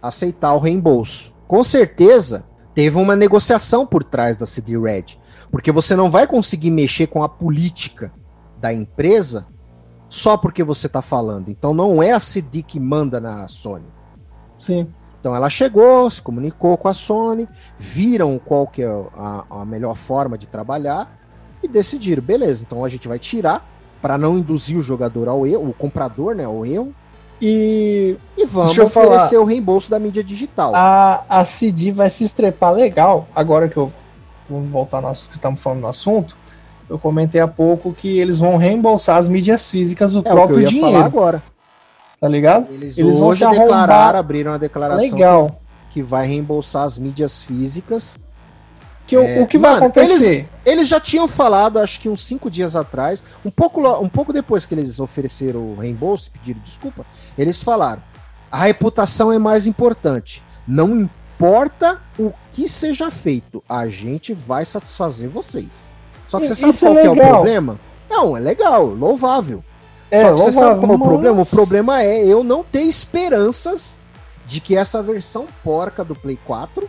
[0.00, 1.34] aceitar o reembolso.
[1.48, 2.44] Com certeza,
[2.74, 5.18] teve uma negociação por trás da CD Red,
[5.50, 8.12] porque você não vai conseguir mexer com a política
[8.60, 9.46] da empresa
[10.08, 11.48] só porque você está falando.
[11.50, 13.86] Então, não é a CD que manda na Sony.
[14.58, 14.88] Sim.
[15.20, 17.46] Então ela chegou, se comunicou com a Sony,
[17.78, 21.18] viram qual que é a, a melhor forma de trabalhar
[21.62, 23.68] e decidiram, beleza, então a gente vai tirar
[24.00, 26.94] para não induzir o jogador ao erro, o comprador, né, ao erro,
[27.38, 29.08] E e vamos eu falar.
[29.08, 30.72] oferecer o reembolso da mídia digital.
[30.74, 33.28] a, a CD vai se estrepar legal.
[33.36, 33.92] Agora que eu
[34.48, 36.34] vamos voltar no que estamos falando no assunto,
[36.90, 40.28] eu comentei há pouco que eles vão reembolsar as mídias físicas do é o que
[40.28, 41.42] eu próprio ia dinheiro, falar agora.
[42.20, 42.66] tá ligado?
[42.72, 43.62] Eles, Eles vão se arrombar.
[43.62, 45.60] declararam, abriram a declaração Legal.
[45.88, 48.16] que, que vai reembolsar as mídias físicas.
[49.06, 50.48] Que o- É, o que vai mano, acontecer?
[50.66, 54.66] Eles já tinham falado, acho que uns cinco dias atrás, um pouco, um pouco depois
[54.66, 57.04] que eles ofereceram o reembolso, pediram desculpa,
[57.38, 58.02] eles falaram:
[58.52, 60.42] a reputação é mais importante.
[60.66, 65.92] Não importa o que seja feito, a gente vai satisfazer vocês.
[66.30, 67.78] Só que você sabe isso é qual que é o problema?
[68.08, 69.64] Não, é legal, louvável.
[70.10, 71.42] É, Só que você sabe louvável, qual é o problema?
[71.42, 73.98] O problema é eu não ter esperanças
[74.46, 76.88] de que essa versão porca do Play 4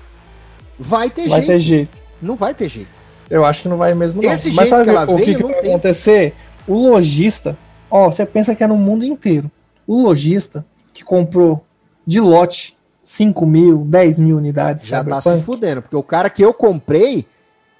[0.80, 1.48] vai ter Vai jeito.
[1.48, 1.98] ter jeito.
[2.22, 2.90] Não vai ter jeito.
[3.30, 4.32] Eu acho que não vai mesmo, não.
[4.32, 5.70] Esse Mas jeito sabe que ela o que, veio, que vai tem.
[5.72, 6.36] acontecer?
[6.68, 7.58] O lojista,
[7.90, 9.50] ó, você pensa que é no mundo inteiro.
[9.88, 11.64] O lojista que comprou
[12.06, 16.44] de lote 5 mil, 10 mil unidades Já tá se fudendo, porque o cara que
[16.44, 17.26] eu comprei,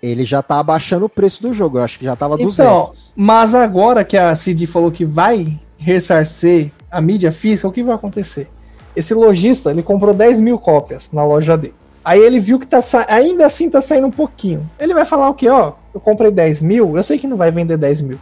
[0.02, 1.78] ele já tá abaixando o preço do jogo.
[1.78, 2.48] Eu acho que já tava Então,
[2.86, 3.14] 200.
[3.16, 7.96] mas agora que a CD falou que vai ressarcer a mídia física, o que vai
[7.96, 8.50] acontecer?
[8.96, 11.76] Esse lojista, ele comprou 10 mil cópias na loja dele.
[12.04, 13.06] Aí ele viu que tá sa...
[13.10, 14.68] ainda assim tá saindo um pouquinho.
[14.80, 15.74] Ele vai falar o que, ó?
[15.94, 18.18] Eu comprei 10 mil, eu sei que não vai vender 10 mil.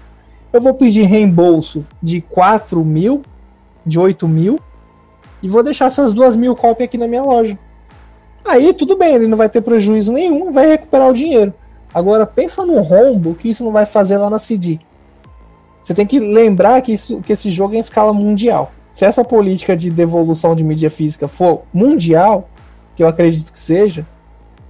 [0.52, 3.22] Eu vou pedir reembolso de 4 mil,
[3.86, 4.60] de 8 mil,
[5.42, 7.58] e vou deixar essas duas mil cópias aqui na minha loja.
[8.46, 11.54] Aí tudo bem, ele não vai ter prejuízo nenhum, vai recuperar o dinheiro.
[11.94, 14.80] Agora pensa no rombo que isso não vai fazer lá na CD.
[15.82, 18.72] Você tem que lembrar que, isso, que esse jogo é em escala mundial.
[18.92, 22.50] Se essa política de devolução de mídia física for mundial,
[22.96, 24.06] que eu acredito que seja,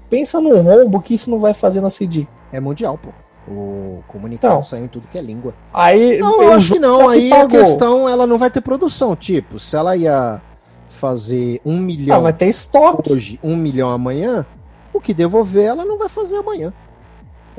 [0.10, 2.28] pensa no rombo que isso não vai fazer na CD.
[2.52, 3.10] É mundial, pô.
[3.52, 4.64] O comunicado Então.
[4.64, 5.54] saiu em tudo que é língua.
[5.74, 7.10] Aí Não, eu acho que não.
[7.10, 7.50] Aí a pagou.
[7.60, 9.16] questão, ela não vai ter produção.
[9.16, 10.40] Tipo, se ela ia
[10.88, 13.12] fazer um milhão Ah, vai ter estoque.
[13.12, 14.46] hoje, um milhão amanhã,
[14.94, 16.72] o que devolver ela não vai fazer amanhã.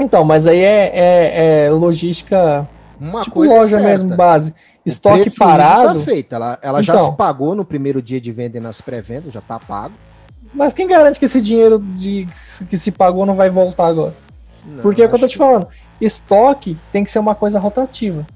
[0.00, 2.66] Então, mas aí é, é- é logística,
[3.00, 3.88] Uma tipo coisa é loja certa.
[3.88, 4.54] mesmo, base.
[4.84, 5.98] Estoque prejuízo parado.
[5.98, 6.34] Tá feito.
[6.34, 7.10] Ela, ela já Então.
[7.10, 9.94] se pagou no primeiro dia de venda e nas pré-vendas, já tá pago.
[10.54, 12.26] Mas quem garante que esse dinheiro de,
[12.68, 14.14] que se pagou não vai voltar agora?
[14.66, 15.68] Não, Porque é o que eu tô te falando.
[16.00, 18.26] Estoque tem que ser uma coisa rotativa.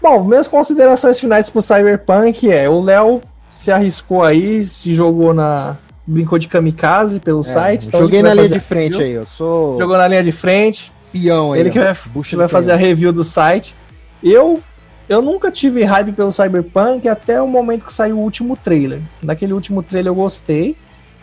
[0.00, 5.76] Bom, minhas considerações finais pro Cyberpunk é: o Léo se arriscou aí, se jogou na.
[6.06, 7.88] Brincou de kamikaze pelo É, site.
[7.88, 9.06] então joguei na linha de frente review.
[9.06, 10.92] aí, eu sou Jogou na linha de frente.
[11.12, 11.60] peão aí.
[11.60, 13.74] ele que ó, vai, que vai fazer a review do site.
[14.22, 14.60] Eu.
[15.06, 19.02] Eu nunca tive hype pelo Cyberpunk até o momento que saiu o último trailer.
[19.22, 20.74] Naquele último trailer eu gostei.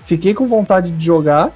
[0.03, 1.51] Fiquei com vontade de jogar.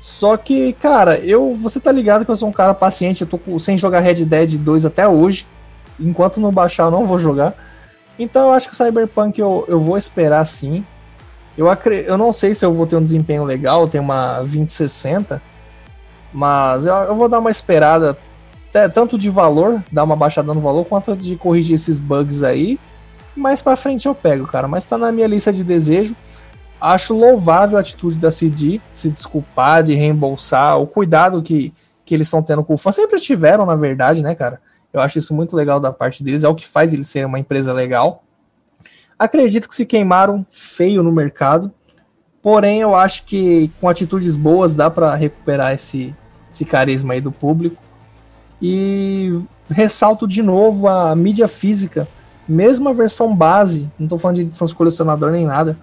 [0.00, 1.54] Só que, cara, eu.
[1.56, 4.56] Você tá ligado que eu sou um cara paciente, eu tô sem jogar Red Dead
[4.56, 5.46] 2 até hoje.
[6.00, 7.54] Enquanto não baixar, eu não vou jogar.
[8.18, 10.82] Então eu acho que o Cyberpunk eu, eu vou esperar sim.
[11.58, 12.04] Eu, acre...
[12.06, 15.42] eu não sei se eu vou ter um desempenho legal, tem uma 2060.
[16.32, 18.16] Mas eu, eu vou dar uma esperada,
[18.94, 22.78] tanto de valor, dar uma baixada no valor, quanto de corrigir esses bugs aí.
[23.34, 24.68] Mais pra frente eu pego, cara.
[24.68, 26.14] Mas tá na minha lista de desejo.
[26.80, 32.28] Acho louvável a atitude da CD, se desculpar, de reembolsar, o cuidado que, que eles
[32.28, 32.92] estão tendo com o fã.
[32.92, 34.60] Sempre tiveram, na verdade, né, cara?
[34.92, 37.38] Eu acho isso muito legal da parte deles, é o que faz eles serem uma
[37.38, 38.22] empresa legal.
[39.18, 41.72] Acredito que se queimaram feio no mercado,
[42.40, 46.14] porém eu acho que com atitudes boas dá para recuperar esse,
[46.48, 47.82] esse carisma aí do público.
[48.62, 52.06] E ressalto de novo a mídia física,
[52.48, 55.76] mesmo a versão base, não estou falando de edição de colecionador nem nada.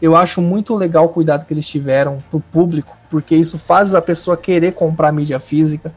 [0.00, 4.02] Eu acho muito legal o cuidado que eles tiveram pro público, porque isso faz a
[4.02, 5.94] pessoa querer comprar mídia física,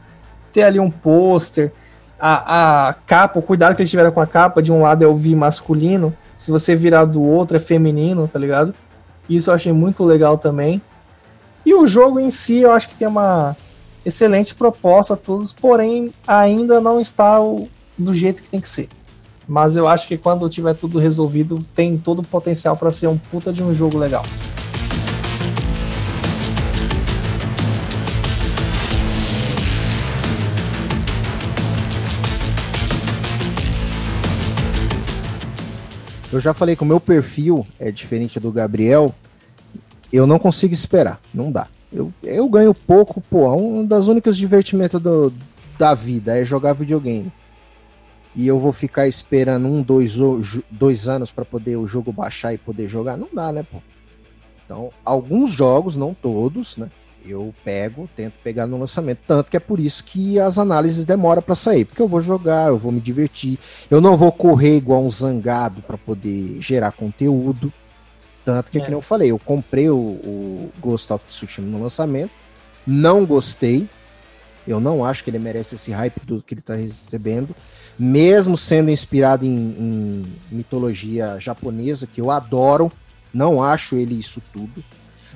[0.52, 1.72] ter ali um pôster,
[2.20, 5.06] a, a capa, o cuidado que eles tiveram com a capa, de um lado é
[5.06, 8.74] o V masculino, se você virar do outro é feminino, tá ligado?
[9.28, 10.80] Isso eu achei muito legal também.
[11.64, 13.56] E o jogo em si, eu acho que tem uma
[14.04, 17.68] excelente proposta a todos, porém ainda não está o,
[17.98, 18.88] do jeito que tem que ser.
[19.48, 23.18] Mas eu acho que quando tiver tudo resolvido, tem todo o potencial para ser um
[23.18, 24.24] puta de um jogo legal.
[36.32, 39.14] Eu já falei que o meu perfil é diferente do Gabriel.
[40.12, 41.68] Eu não consigo esperar, não dá.
[41.92, 43.54] Eu, eu ganho pouco, pô.
[43.54, 45.32] Um das únicas divertimentos do,
[45.78, 47.32] da vida é jogar videogame.
[48.34, 50.16] E eu vou ficar esperando um, dois,
[50.70, 53.16] dois anos para poder o jogo baixar e poder jogar?
[53.16, 53.78] Não dá, né, pô?
[54.64, 56.90] Então, alguns jogos, não todos, né?
[57.28, 59.20] Eu pego, tento pegar no lançamento.
[59.26, 62.68] Tanto que é por isso que as análises demoram para sair, porque eu vou jogar,
[62.68, 63.58] eu vou me divertir,
[63.90, 67.72] eu não vou correr igual um zangado para poder gerar conteúdo.
[68.44, 68.80] Tanto que, é.
[68.80, 72.30] como eu falei, eu comprei o, o, Ghost of Tsushima no lançamento,
[72.86, 73.88] não gostei,
[74.66, 77.54] eu não acho que ele merece esse hype do que ele está recebendo,
[77.98, 82.90] mesmo sendo inspirado em, em mitologia japonesa, que eu adoro,
[83.34, 84.84] não acho ele isso tudo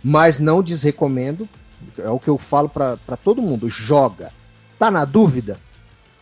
[0.03, 1.49] mas não desrecomendo.
[1.99, 3.69] É o que eu falo para todo mundo.
[3.69, 4.33] Joga.
[4.79, 5.59] Tá na dúvida?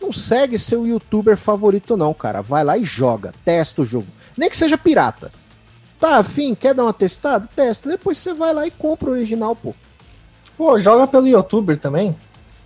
[0.01, 2.41] Não segue seu youtuber favorito, não, cara.
[2.41, 3.33] Vai lá e joga.
[3.43, 4.07] Testa o jogo.
[4.37, 5.31] Nem que seja pirata.
[5.99, 6.55] Tá afim?
[6.55, 7.47] Quer dar uma testada?
[7.53, 7.89] Testa.
[7.89, 9.73] Depois você vai lá e compra o original, pô.
[10.57, 12.15] Pô, joga pelo youtuber também.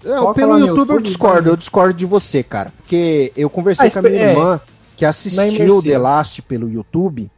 [0.03, 1.49] Não, pelo youtuber YouTube, eu discordo.
[1.49, 2.71] Eu discordo de você, cara.
[2.77, 4.61] Porque eu conversei ah, com a minha é, irmã
[4.95, 7.31] que assistiu The Last pelo YouTube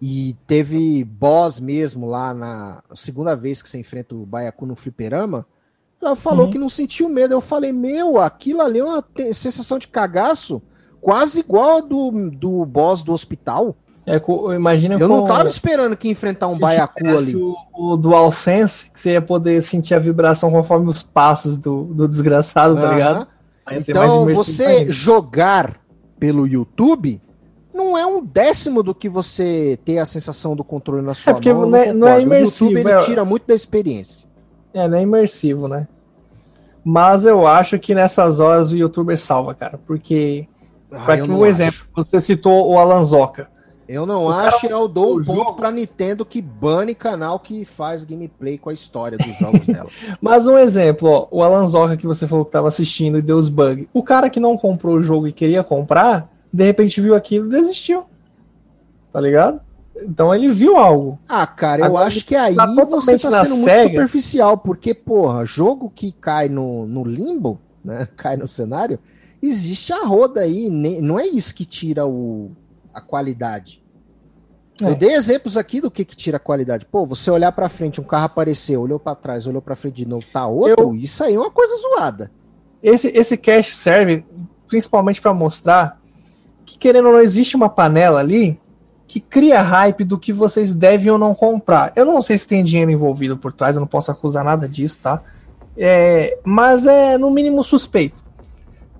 [0.00, 5.46] e teve boss mesmo lá na segunda vez que você enfrenta o Baiacu no fliperama.
[6.00, 6.50] Ela falou uhum.
[6.50, 7.32] que não sentiu medo.
[7.32, 10.60] Eu falei, meu, aquilo ali é uma sensação de cagaço
[11.00, 13.76] quase igual a do, do boss do hospital.
[14.06, 14.20] É,
[14.54, 15.16] imagina Eu com...
[15.16, 17.34] não tava esperando que enfrentar um baiacu ali.
[17.34, 22.06] O, o DualSense, que você ia poder sentir a vibração conforme os passos do, do
[22.06, 23.26] desgraçado, tá ligado?
[23.70, 24.92] Então, você ainda.
[24.92, 25.80] jogar
[26.18, 27.20] pelo YouTube
[27.74, 31.34] não é um décimo do que você ter a sensação do controle na sua é
[31.34, 31.68] porque mão.
[31.68, 32.70] Não é, não é imersivo.
[32.70, 33.04] O YouTube, ele é...
[33.04, 34.28] tira muito da experiência.
[34.72, 35.88] É, não é imersivo, né?
[36.84, 39.78] Mas eu acho que nessas horas o youtuber salva, cara.
[39.86, 40.46] Porque,
[40.92, 43.48] ah, para que um exemplo, você citou o Alanzoca.
[43.88, 45.54] Eu não o acho, eu dou um ponto jogo.
[45.54, 49.88] pra Nintendo que bane canal que faz gameplay com a história dos jogos dela.
[50.22, 53.48] Mas um exemplo, ó, o Alanzoca que você falou que tava assistindo e deu os
[53.48, 53.86] bugs.
[53.92, 57.50] O cara que não comprou o jogo e queria comprar, de repente viu aquilo e
[57.50, 58.04] desistiu.
[59.10, 59.60] Tá ligado?
[59.96, 61.18] Então ele viu algo.
[61.28, 65.44] Ah, cara, Agora, eu acho que aí tá você tá sendo muito superficial, porque, porra,
[65.44, 68.08] jogo que cai no, no limbo, né?
[68.16, 69.00] Cai no cenário,
[69.42, 70.70] existe a roda aí.
[70.70, 72.52] Não é isso que tira o,
[72.92, 73.82] a qualidade.
[74.80, 74.88] É.
[74.88, 76.86] Eu dei exemplos aqui do que, que tira a qualidade.
[76.86, 80.06] Pô, você olhar para frente, um carro apareceu, olhou para trás, olhou para frente de
[80.06, 80.94] novo, tá outro, eu...
[80.94, 82.30] isso aí é uma coisa zoada.
[82.82, 84.24] Esse, esse cache serve
[84.66, 86.00] principalmente para mostrar
[86.64, 88.58] que querendo ou não existe uma panela ali
[89.06, 91.92] que cria hype do que vocês devem ou não comprar.
[91.94, 94.98] Eu não sei se tem dinheiro envolvido por trás, eu não posso acusar nada disso,
[95.00, 95.22] tá?
[95.76, 98.24] É, mas é no mínimo suspeito.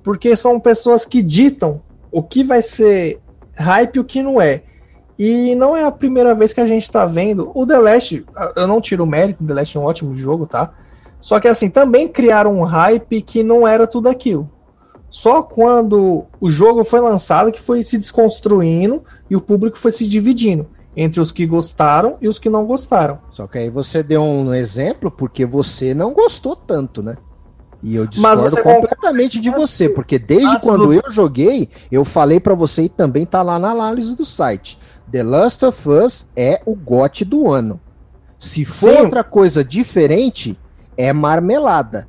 [0.02, 3.18] Porque são pessoas que ditam o que vai ser
[3.56, 4.62] hype e o que não é.
[5.18, 7.50] E não é a primeira vez que a gente tá vendo.
[7.54, 8.24] O The Last,
[8.56, 10.72] eu não tiro o mérito, The Last é um ótimo jogo, tá?
[11.20, 14.50] Só que assim, também criaram um hype que não era tudo aquilo.
[15.16, 20.08] Só quando o jogo foi lançado que foi se desconstruindo e o público foi se
[20.08, 20.66] dividindo.
[20.96, 23.18] entre os que gostaram e os que não gostaram.
[23.28, 27.16] Só que aí você deu um exemplo porque você não gostou tanto, né?
[27.82, 32.54] E eu discordo completamente de você, porque desde quando do- eu joguei, eu falei pra
[32.54, 34.78] você e também tá lá na análise do site.
[35.10, 37.80] The Last of Us é o GOT do ano.
[38.38, 39.00] Se for Sim.
[39.02, 40.56] outra coisa diferente,
[40.96, 42.06] é marmelada.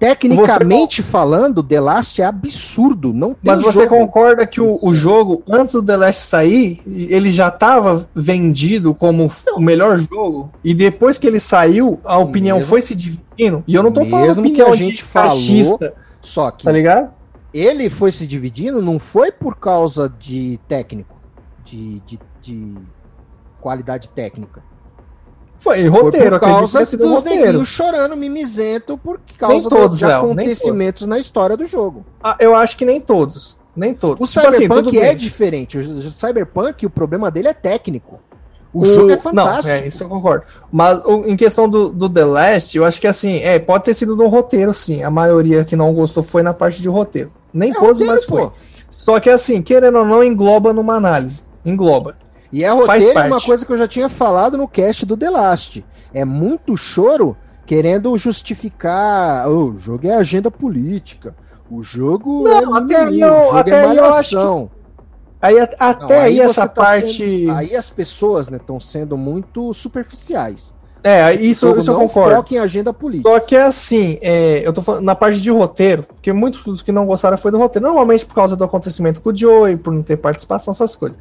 [0.00, 5.74] Tecnicamente falando, The Last é absurdo, não Mas você concorda que o, o jogo, antes
[5.74, 10.50] do The Last sair, ele já estava vendido como f- o melhor jogo?
[10.64, 13.62] E depois que ele saiu, a opinião Mesmo- foi se dividindo?
[13.68, 16.64] E eu não tô falando Mesmo que opinião a gente de falou, fascista, Só que
[16.64, 17.10] tá ligado?
[17.52, 21.16] ele foi se dividindo não foi por causa de técnico,
[21.64, 22.74] de, de, de
[23.60, 24.62] qualidade técnica.
[25.60, 27.64] Foi Foi roteiro, por acredito que causa sido dos roteiro.
[27.66, 32.04] chorando mimizento por causa todos, de Léo, acontecimentos na história do jogo.
[32.24, 33.58] Ah, eu acho que nem todos.
[33.76, 34.28] Nem todos.
[34.28, 35.16] O Tipo assim, Cyberpunk tudo é bem.
[35.16, 35.78] diferente.
[35.78, 38.18] O o Cyberpunk, o problema dele é técnico.
[38.72, 39.68] O, O- jogo é fantástico.
[39.68, 40.44] Não, é, isso eu concordo.
[40.72, 43.92] Mas o- em questão do, do The Last, eu acho que assim, é, pode ter
[43.94, 45.02] sido no roteiro, sim.
[45.02, 47.30] A maioria que não gostou foi na parte de roteiro.
[47.52, 48.42] Nem É todos, roteiro, mas foi.
[48.42, 48.52] pô.
[48.90, 51.44] Só que assim, querendo ou não, engloba numa análise.
[51.64, 52.16] Engloba.
[52.52, 53.26] E é roteiro parte.
[53.32, 55.84] uma coisa que eu já tinha falado no cast do The Last.
[56.12, 57.36] É muito choro
[57.66, 59.48] querendo justificar.
[59.48, 61.34] "Oh, o jogo é agenda política.
[61.70, 64.70] O jogo Não, é até aí eu- jogo até é aí eu acho malhação.
[65.40, 67.16] Aí até Não, aí, você essa tá parte.
[67.16, 70.74] sendo- aí as pessoas estão sendo muito superficiais.
[71.02, 72.36] É, isso, isso eu não concordo.
[72.36, 73.30] foca em agenda política.
[73.30, 76.82] Só que é assim, é, eu tô falando na parte de roteiro, porque muitos dos
[76.82, 79.94] que não gostaram foi do roteiro, normalmente por causa do acontecimento com o Joey, por
[79.94, 81.18] não ter participação, essas coisas.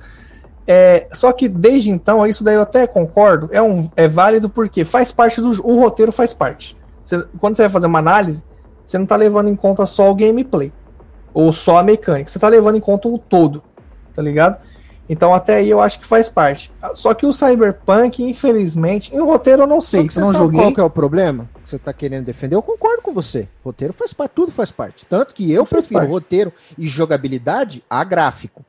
[0.71, 4.85] É, só que desde então, isso daí eu até concordo, é, um, é válido porque
[4.85, 6.77] faz parte do o roteiro faz parte.
[7.03, 8.43] Você- quando você vai fazer uma análise,
[8.85, 10.71] você não tá levando em conta só o gameplay
[11.33, 13.63] ou só a mecânica, você tá levando em conta o todo,
[14.13, 14.59] tá ligado?
[15.09, 16.71] Então até aí eu acho que faz parte.
[16.93, 20.59] Só que o Cyberpunk, infelizmente, em roteiro eu não sei, que eu não joguei.
[20.61, 22.55] qual que é o problema que você tá querendo defender?
[22.55, 23.49] Eu concordo com você.
[23.65, 25.07] Roteiro faz parte, tudo faz parte.
[25.07, 28.63] Tanto que eu Tudo prefiro roteiro e jogabilidade a gráfico.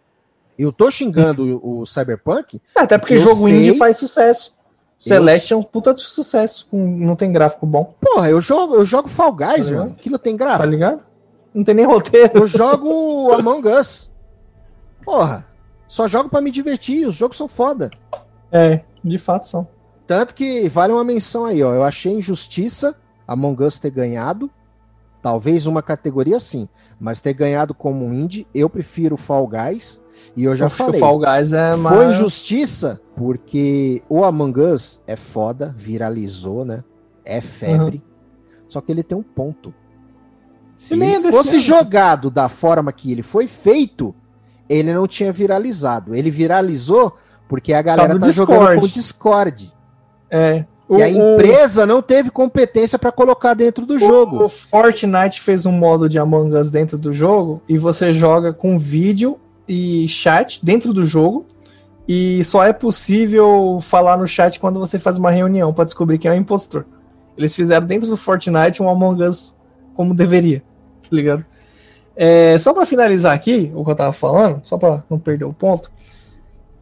[0.63, 4.53] Eu tô xingando o, o Cyberpunk, Até porque Eu jogo sei- indie faz sucesso.
[4.53, 8.75] Eu Celeste é um puta de sucesso, com, não tem gráfico bom, porra, eu jogo,
[8.75, 9.91] eu jogo Fall Guys, Tá mano.
[9.99, 10.69] Aquilo tem tá gráfico.
[10.71, 11.03] ligado?
[11.55, 12.31] Não tem nem roteiro.
[12.35, 14.11] Eu jogo Among Us.
[15.03, 15.47] Porra,
[15.89, 17.91] só jogo pra me divertir, os jogos são foda.
[18.53, 19.67] É, de fato são.
[20.07, 21.73] Tanto que vale uma menção aí, ó.
[21.75, 22.95] Eu achei injustiça
[23.27, 24.51] Among Us ter ganhado.
[25.23, 26.69] Talvez uma categoria sim.
[27.01, 30.03] Mas ter ganhado como indie, eu prefiro Fall Guys.
[30.37, 30.93] E eu já Acho falei.
[30.93, 32.11] que o Fall Guys é Foi mais...
[32.17, 36.85] injustiça porque o Among Us é foda, viralizou, né?
[37.25, 38.03] É febre.
[38.69, 39.75] Só que ele tem um ponto.
[40.77, 41.61] Se é ele desse fosse ano.
[41.61, 44.15] jogado da forma que ele foi feito,
[44.69, 46.15] ele não tinha viralizado.
[46.15, 47.13] Ele viralizou
[47.49, 49.73] porque a galera do tá jogando com o Discord.
[50.31, 50.65] É.
[50.89, 54.45] O, E a o- empresa não teve competência pra colocar dentro do jogo.
[54.45, 58.79] O Fortnite fez um modo de Among Us dentro do jogo e você joga com
[58.79, 59.39] vídeo
[59.71, 61.47] e chat dentro do jogo.
[62.09, 66.29] E só é possível falar no chat quando você faz uma reunião pra descobrir quem
[66.29, 66.85] é o impostor.
[67.39, 69.55] Eles fizeram dentro do Fortnite um Among Us
[69.95, 70.61] como deveria,
[71.09, 71.47] tá ligado?
[72.17, 75.53] É, só pra finalizar aqui o que eu tava falando, só pra não perder o
[75.53, 75.91] ponto,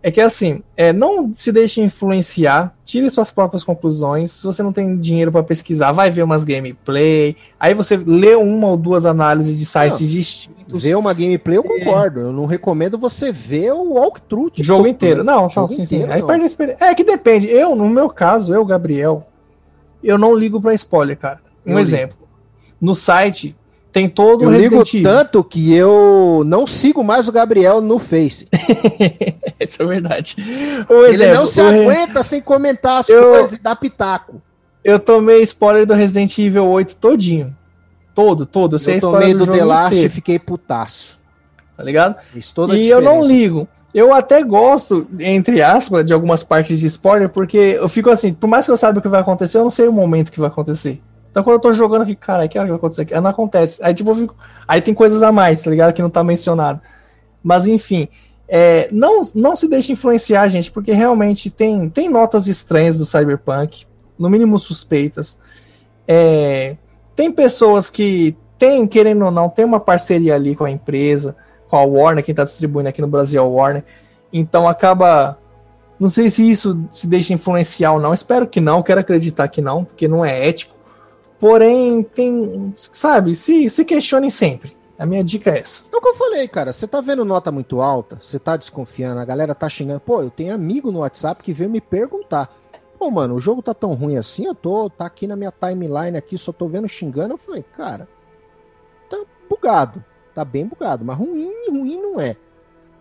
[0.03, 4.31] é que assim, é, não se deixe influenciar, tire suas próprias conclusões.
[4.31, 8.69] Se você não tem dinheiro pra pesquisar, vai ver umas gameplay, aí você lê uma
[8.69, 10.83] ou duas análises de sites Não, distintos.
[10.83, 12.21] Ver uma gameplay eu concordo.
[12.21, 14.51] Eu não recomendo você ver o walkthrough.
[14.53, 15.25] de Jogo inteiro.
[15.25, 15.33] né?
[15.33, 15.97] Não, não, Jogo sim, sim.
[15.97, 16.27] inteiro, Aí não.
[16.27, 16.85] perde a experiência.
[16.85, 17.49] É que depende.
[17.49, 19.27] Eu, no meu caso, eu, Gabriel,
[20.05, 21.41] eu não ligo pra spoiler, cara.
[21.67, 22.19] Um Eu exemplo.
[22.81, 23.57] No site
[23.99, 25.03] tem todo Eu o ligo Resident Evil.
[25.11, 28.47] tanto que eu não sigo mais o Gabriel no Face.
[29.61, 30.37] Isso é verdade.
[30.39, 34.41] Ele exemplo, não se Re- aguenta sem comentar as Eu- coisas e dar pitaco.
[34.85, 37.55] Eu tomei spoiler do Resident Evil 8 todinho.
[38.15, 38.77] Todo, todo.
[38.77, 41.19] Eu Eu tomei do do The Last e fiquei putaço.
[41.77, 42.17] tá ligado?
[42.55, 43.69] Toda e eu não ligo.
[43.95, 48.47] Eu até gosto, entre aspas, de algumas partes de spoiler, porque eu fico assim, por
[48.47, 50.49] mais que eu saiba o que vai acontecer, eu não sei o momento que vai
[50.49, 51.01] acontecer.
[51.39, 53.15] Então quando eu tô jogando, eu fico, cara, que hora que vai acontecer aqui?
[53.15, 53.81] Aí não acontece.
[53.81, 54.35] Aí tipo, fico.
[54.67, 55.93] Aí tem coisas a mais, tá ligado?
[55.93, 56.81] Que não tá mencionado.
[57.43, 58.09] Mas enfim.
[58.49, 63.87] é, não, não se deixe influenciar, gente, porque realmente tem, tem notas estranhas do Cyberpunk,
[64.19, 65.39] no mínimo suspeitas.
[66.09, 66.77] É,
[67.15, 71.37] tem pessoas que tem, querendo ou não, tem uma parceria ali com a empresa,
[71.69, 73.85] com a Warner, quem tá distribuindo aqui no Brasil é a Warner.
[74.33, 75.39] Então acaba.
[76.01, 78.13] Não sei se isso se deixa influenciar ou não.
[78.13, 80.78] Espero que não, quero acreditar que não, porque não é ético.
[81.41, 82.73] Porém, tem.
[82.77, 84.77] Sabe, se, se questionem sempre.
[84.99, 85.87] A minha dica é essa.
[85.93, 86.73] É o que eu falei, cara.
[86.73, 90.01] Você tá vendo nota muito alta, você tá desconfiando, a galera tá xingando.
[90.01, 92.51] Pô, eu tenho amigo no WhatsApp que veio me perguntar.
[92.99, 96.19] Pô, mano, o jogo tá tão ruim assim, eu tô, tá aqui na minha timeline
[96.19, 97.35] aqui, só tô vendo xingando.
[97.35, 98.09] Eu falei, cara,
[99.09, 100.05] tá bugado.
[100.35, 102.37] Tá bem bugado, mas ruim, ruim não é.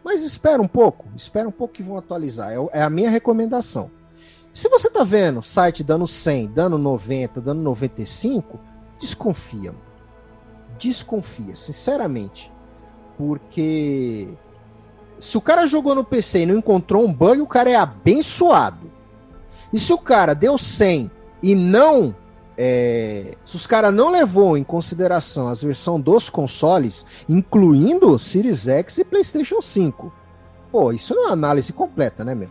[0.03, 2.51] Mas espera um pouco, espera um pouco que vão atualizar.
[2.51, 3.91] É, é a minha recomendação.
[4.57, 8.59] Se você tá vendo site dando 100, dando 90, dando 95,
[8.99, 9.71] desconfia.
[10.79, 12.51] Desconfia, sinceramente.
[13.15, 14.33] Porque
[15.19, 18.89] se o cara jogou no PC e não encontrou um bug, o cara é abençoado.
[19.71, 21.11] E se o cara deu 100
[21.43, 22.15] e não.
[22.57, 28.97] É, se os caras não levou em consideração as versões dos consoles, incluindo Series X
[28.97, 30.11] e PlayStation 5,
[30.71, 32.49] pô, isso não é análise completa, né, meu?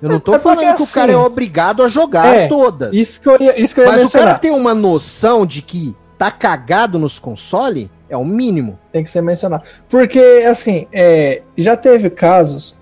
[0.00, 2.48] Eu não tô é falando que assim, o cara é assim, obrigado a jogar é,
[2.48, 2.94] todas.
[2.94, 4.26] Isso que eu ia, isso que eu ia Mas mencionar.
[4.26, 8.78] o cara tem uma noção de que tá cagado nos consoles é o mínimo.
[8.90, 9.64] Tem que ser mencionado.
[9.88, 10.18] Porque,
[10.48, 12.76] assim, é, já teve casos.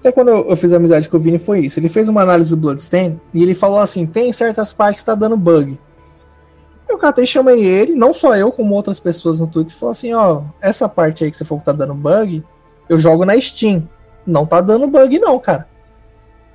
[0.00, 1.78] Até quando eu, eu, fiz amizade com o Vini, foi isso.
[1.78, 5.14] Ele fez uma análise do Bloodstain e ele falou assim: tem certas partes que tá
[5.14, 5.78] dando bug.
[6.88, 10.12] Eu catei, chamei ele, não só eu, como outras pessoas no Twitter, e falou assim:
[10.12, 12.42] ó, essa parte aí que você falou que tá dando bug,
[12.88, 13.88] eu jogo na Steam.
[14.26, 15.68] Não tá dando bug, não, cara.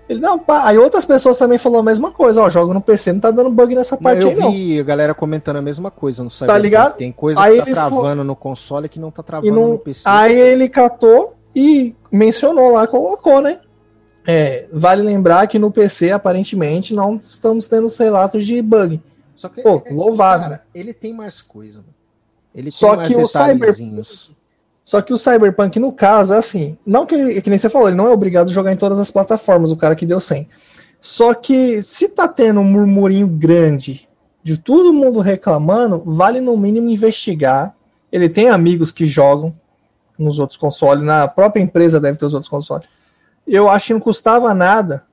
[0.09, 0.67] Ele, não, pá.
[0.67, 3.51] Aí outras pessoas também falaram a mesma coisa, ó, joga no PC, não tá dando
[3.51, 4.51] bug nessa parte não, eu aí, não.
[4.51, 6.47] vi a galera comentando a mesma coisa no site.
[6.47, 6.95] Tá ligado?
[6.95, 9.69] Tem coisa aí que tá travando no console que não tá travando não...
[9.69, 10.03] no PC.
[10.05, 13.59] Aí ele catou e mencionou lá, colocou, né?
[14.25, 19.01] É, vale lembrar que no PC, aparentemente, não estamos tendo os relatos de bug.
[19.35, 20.49] Só que, Pô, é, louvável.
[20.49, 21.93] Cara, ele tem mais coisa, mano.
[22.53, 24.35] Ele Só que o Cyberpunk,
[24.87, 26.77] só que o Cyberpunk, no caso, é assim.
[26.85, 29.11] Não que, que nem você falou, ele não é obrigado a jogar em todas as
[29.11, 30.47] plataformas, o cara que deu 100.
[30.97, 34.07] Só que se tá tendo um murmurinho grande
[34.41, 37.75] de todo mundo reclamando, vale no mínimo investigar.
[38.09, 39.53] Ele tem amigos que jogam
[40.17, 42.87] nos outros consoles, na própria empresa deve ter os outros consoles.
[43.45, 45.05] Eu acho que não custava nada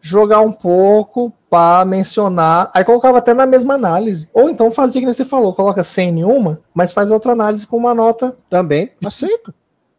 [0.00, 2.70] jogar um pouco para mencionar.
[2.72, 4.28] Aí colocava até na mesma análise.
[4.32, 7.94] Ou então fazia que você falou, coloca sem nenhuma, mas faz outra análise com uma
[7.94, 8.36] nota.
[8.48, 9.52] Também, aceito.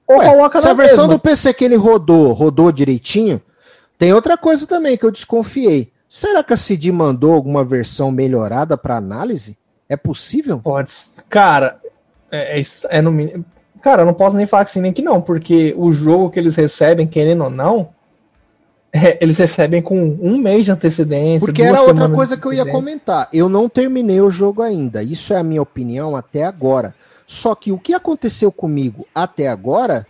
[0.07, 1.13] Ou Ué, coloca se a versão mesma.
[1.13, 3.41] do PC que ele rodou, rodou direitinho,
[3.97, 5.91] tem outra coisa também que eu desconfiei.
[6.09, 9.57] Será que a CD mandou alguma versão melhorada para análise?
[9.87, 10.59] É possível?
[10.59, 10.91] Pode.
[11.29, 11.77] Cara,
[12.31, 13.45] é, é, é no mínimo.
[13.81, 16.39] Cara, eu não posso nem falar que sim nem que não, porque o jogo que
[16.39, 17.89] eles recebem, querendo ou não,
[18.93, 21.45] é, eles recebem com um mês de antecedência.
[21.45, 23.29] Porque era outra coisa que eu ia comentar.
[23.31, 25.01] Eu não terminei o jogo ainda.
[25.01, 26.93] Isso é a minha opinião até agora.
[27.25, 30.05] Só que o que aconteceu comigo até agora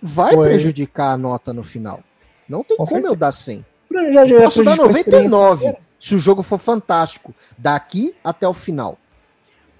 [0.00, 0.48] vai Foi.
[0.48, 2.00] prejudicar a nota no final.
[2.48, 3.12] Não tem com como certeza.
[3.12, 3.66] eu dar 100.
[4.12, 7.34] Já, já eu posso dar 99 se o jogo for fantástico.
[7.58, 8.96] Daqui até o final.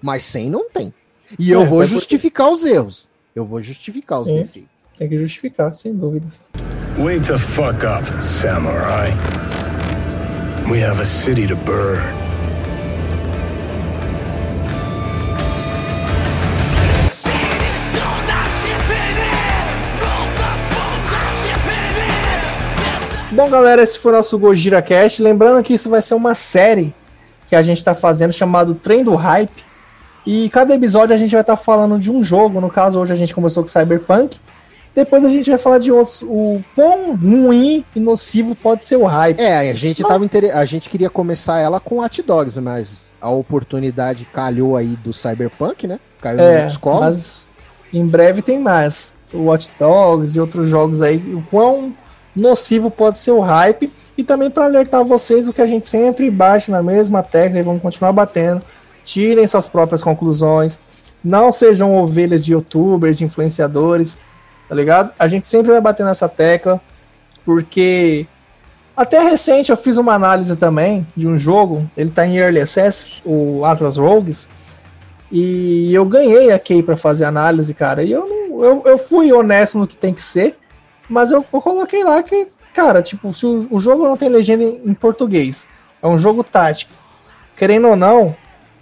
[0.01, 0.93] Mas 100 não tem.
[1.39, 3.09] E é, eu vou justificar os erros.
[3.33, 4.23] Eu vou justificar Sim.
[4.23, 4.71] os defeitos.
[4.97, 6.43] Tem que justificar, sem dúvidas.
[6.97, 9.11] Wake the fuck up, samurai.
[10.69, 12.21] We have a city to burn.
[23.31, 25.23] Bom, galera, esse foi o nosso Gojira Cast.
[25.23, 26.93] Lembrando que isso vai ser uma série
[27.47, 29.65] que a gente está fazendo chamado Trem do Hype.
[30.27, 32.59] E cada episódio a gente vai estar tá falando de um jogo.
[32.59, 34.37] No caso, hoje a gente começou com Cyberpunk.
[34.93, 36.21] Depois a gente vai falar de outros.
[36.21, 39.39] O quão ruim e nocivo pode ser o hype.
[39.39, 40.55] É, a gente, tava inter...
[40.55, 45.87] a gente queria começar ela com Hot Dogs, mas a oportunidade calhou aí do Cyberpunk,
[45.87, 45.99] né?
[46.19, 47.47] Caiu é, no Mas
[47.93, 49.13] em breve tem mais.
[49.33, 51.17] O Hot Dogs e outros jogos aí.
[51.17, 51.95] O quão
[52.35, 53.91] nocivo pode ser o hype.
[54.17, 57.63] E também para alertar vocês o que a gente sempre bate na mesma técnica e
[57.63, 58.61] vamos continuar batendo.
[59.05, 60.81] Tirem suas próprias conclusões.
[61.23, 64.17] Não sejam ovelhas de youtubers, de influenciadores
[64.71, 65.11] tá ligado?
[65.19, 66.79] A gente sempre vai bater nessa tecla,
[67.43, 68.25] porque
[68.95, 73.21] até recente eu fiz uma análise também de um jogo, ele tá em Early Access,
[73.25, 74.47] o Atlas Rogues,
[75.29, 79.33] e eu ganhei a Key para fazer análise, cara, e eu, não, eu, eu fui
[79.33, 80.57] honesto no que tem que ser,
[81.09, 84.63] mas eu, eu coloquei lá que, cara, tipo, se o, o jogo não tem legenda
[84.63, 85.67] em, em português,
[86.01, 86.93] é um jogo tático,
[87.57, 88.33] querendo ou não,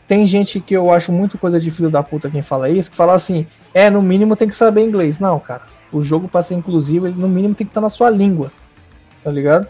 [0.07, 2.95] tem gente que eu acho muito coisa de filho da puta quem fala isso, que
[2.95, 5.19] fala assim, é, no mínimo tem que saber inglês.
[5.19, 7.89] Não, cara o jogo para ser inclusivo, ele no mínimo tem que estar tá na
[7.89, 8.51] sua língua,
[9.23, 9.67] tá ligado?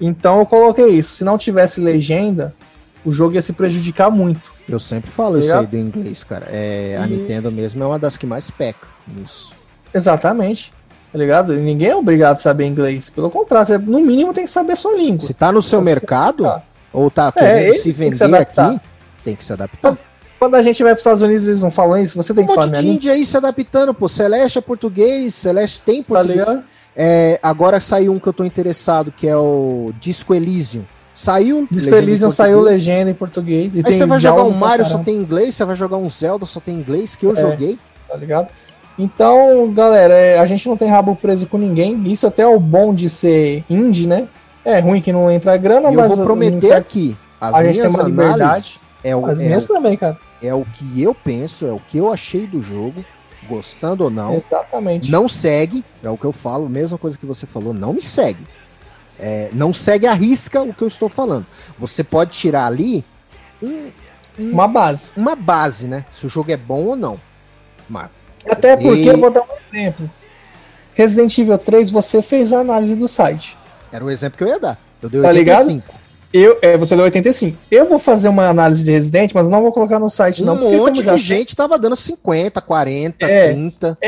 [0.00, 1.14] Então eu coloquei isso.
[1.14, 2.54] Se não tivesse legenda,
[3.04, 4.52] o jogo ia se prejudicar muito.
[4.68, 6.46] Eu sempre falo tá isso aí do inglês, cara.
[6.48, 9.52] É, a Nintendo mesmo é uma das que mais peca nisso.
[9.92, 10.72] Exatamente.
[11.12, 11.54] Tá ligado?
[11.54, 13.10] Ninguém é obrigado a saber inglês.
[13.10, 15.26] Pelo contrário, você, no mínimo tem que saber a sua língua.
[15.26, 16.48] Se tá no seu mercado,
[16.92, 18.80] ou tá é, querendo é, se vender aqui,
[19.24, 19.98] tem que se adaptar.
[20.40, 22.46] Quando a gente vai para os Estados Unidos, eles não falam isso, você tem Um
[22.48, 22.96] que falar monte minha de língua.
[22.96, 24.08] índia aí se adaptando, pô.
[24.08, 26.38] Celeste é português, Celeste tem Tá português.
[26.38, 26.64] ligado?
[26.96, 30.82] É, agora saiu um que eu tô interessado, que é o Disco Elysium.
[31.12, 31.68] Saiu.
[31.70, 33.74] Disco Elysium saiu legenda em português.
[33.74, 36.46] E Aí você vai jogar um Mario, só tem inglês, você vai jogar um Zelda,
[36.46, 37.40] só tem inglês, que eu É.
[37.40, 37.78] joguei.
[38.08, 38.48] Tá ligado?
[38.98, 42.02] Então, galera, é, a gente não tem rabo preso com ninguém.
[42.10, 44.26] Isso até é o bom de ser indie, né?
[44.64, 47.16] É ruim que não entra grana, eu mas vou em prometer certo- aqui.
[47.40, 48.80] As a gente tem uma liberdade.
[49.02, 50.18] é o, As é, minhas o, também, cara.
[50.42, 53.04] É o que eu penso, é o que eu achei do jogo,
[53.48, 54.42] gostando ou não.
[54.46, 55.10] Exatamente.
[55.10, 58.46] Não segue, é o que eu falo, mesma coisa que você falou, não me segue.
[59.18, 61.44] É, não segue a risca o que eu estou falando.
[61.78, 63.04] Você pode tirar ali
[63.62, 63.90] um-
[64.38, 65.12] Uma base.
[65.16, 66.06] uma base, né?
[66.10, 67.20] Se o jogo é bom ou não.
[67.88, 68.08] Mas
[68.48, 70.10] Até porque E- eu vou dar um exemplo.
[70.94, 73.56] Resident Evil 3, você fez a análise do site.
[73.92, 74.78] era o exemplo que eu ia dar.
[75.02, 75.82] Eu dei Tá ligado?
[76.32, 76.32] 85.
[76.32, 77.58] Eu, é, você deu 85.
[77.70, 80.54] Eu vou fazer uma análise de Resident, mas não vou colocar no site, não.
[80.54, 83.52] Um porque monte de gente tava dando 50, 40, É.
[83.52, 83.98] 30.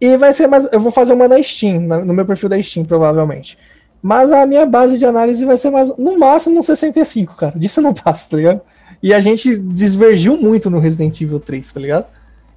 [0.00, 0.70] E vai ser mais.
[0.72, 3.58] Eu vou fazer uma na Steam, na- no meu perfil da Steam, provavelmente.
[4.02, 5.96] Mas a minha base de análise vai ser mais.
[5.96, 7.54] No máximo um 65, cara.
[7.56, 8.60] Disso eu não passo, tá ligado?
[9.02, 12.06] E a gente desvergiu muito no Resident Evil 3, tá ligado?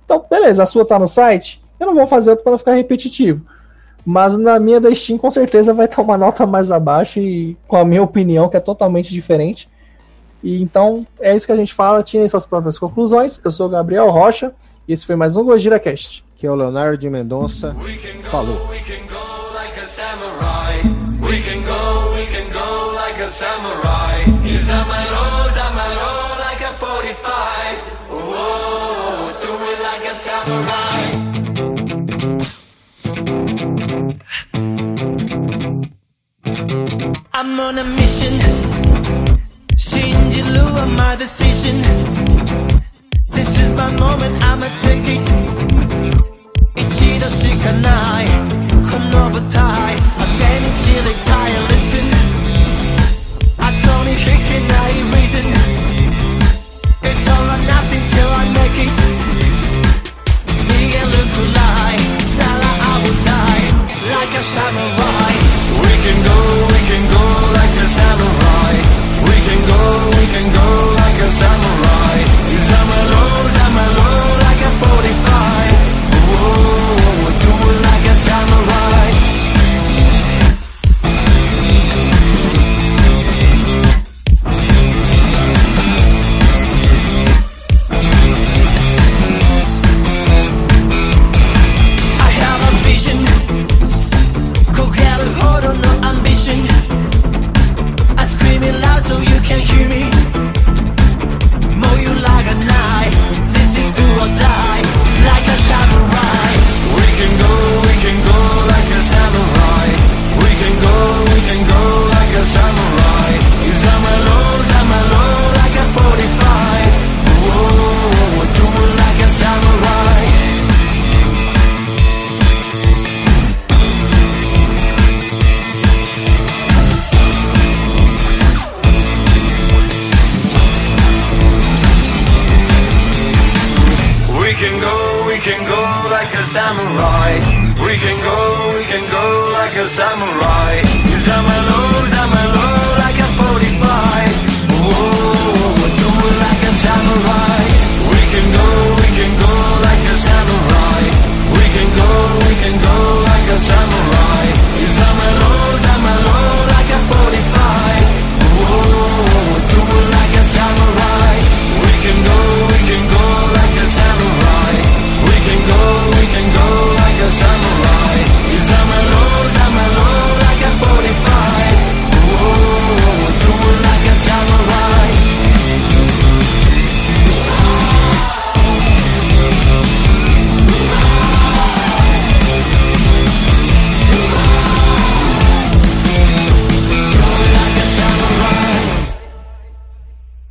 [0.03, 1.61] Então, beleza, a sua tá no site.
[1.79, 3.41] Eu não vou fazer outra pra não ficar repetitivo.
[4.09, 7.75] Mas na minha da Steam, com certeza, vai estar uma nota mais abaixo e com
[7.75, 9.69] a minha opinião, que é totalmente diferente.
[10.41, 12.01] E então, é isso que a gente fala.
[12.01, 13.41] Tirem suas próprias conclusões.
[13.43, 14.53] Eu sou o Gabriel Rocha.
[14.87, 16.23] E esse foi mais um Gojira Cast.
[16.37, 17.75] Que é o Leonardo de Mendonça.
[18.31, 18.65] Falou.
[31.17, 31.26] We
[37.36, 38.34] I'm on a mission.
[39.76, 41.76] Shinjilu on my decision.
[43.30, 45.22] This is my moment, I'ma take it.
[46.76, 48.26] 一度しかない
[48.82, 52.08] この舞台当てに散りたい Listen
[53.58, 53.68] 後
[54.04, 54.16] に引
[54.48, 55.46] けない reason
[57.02, 59.45] It's all or nothing till I make it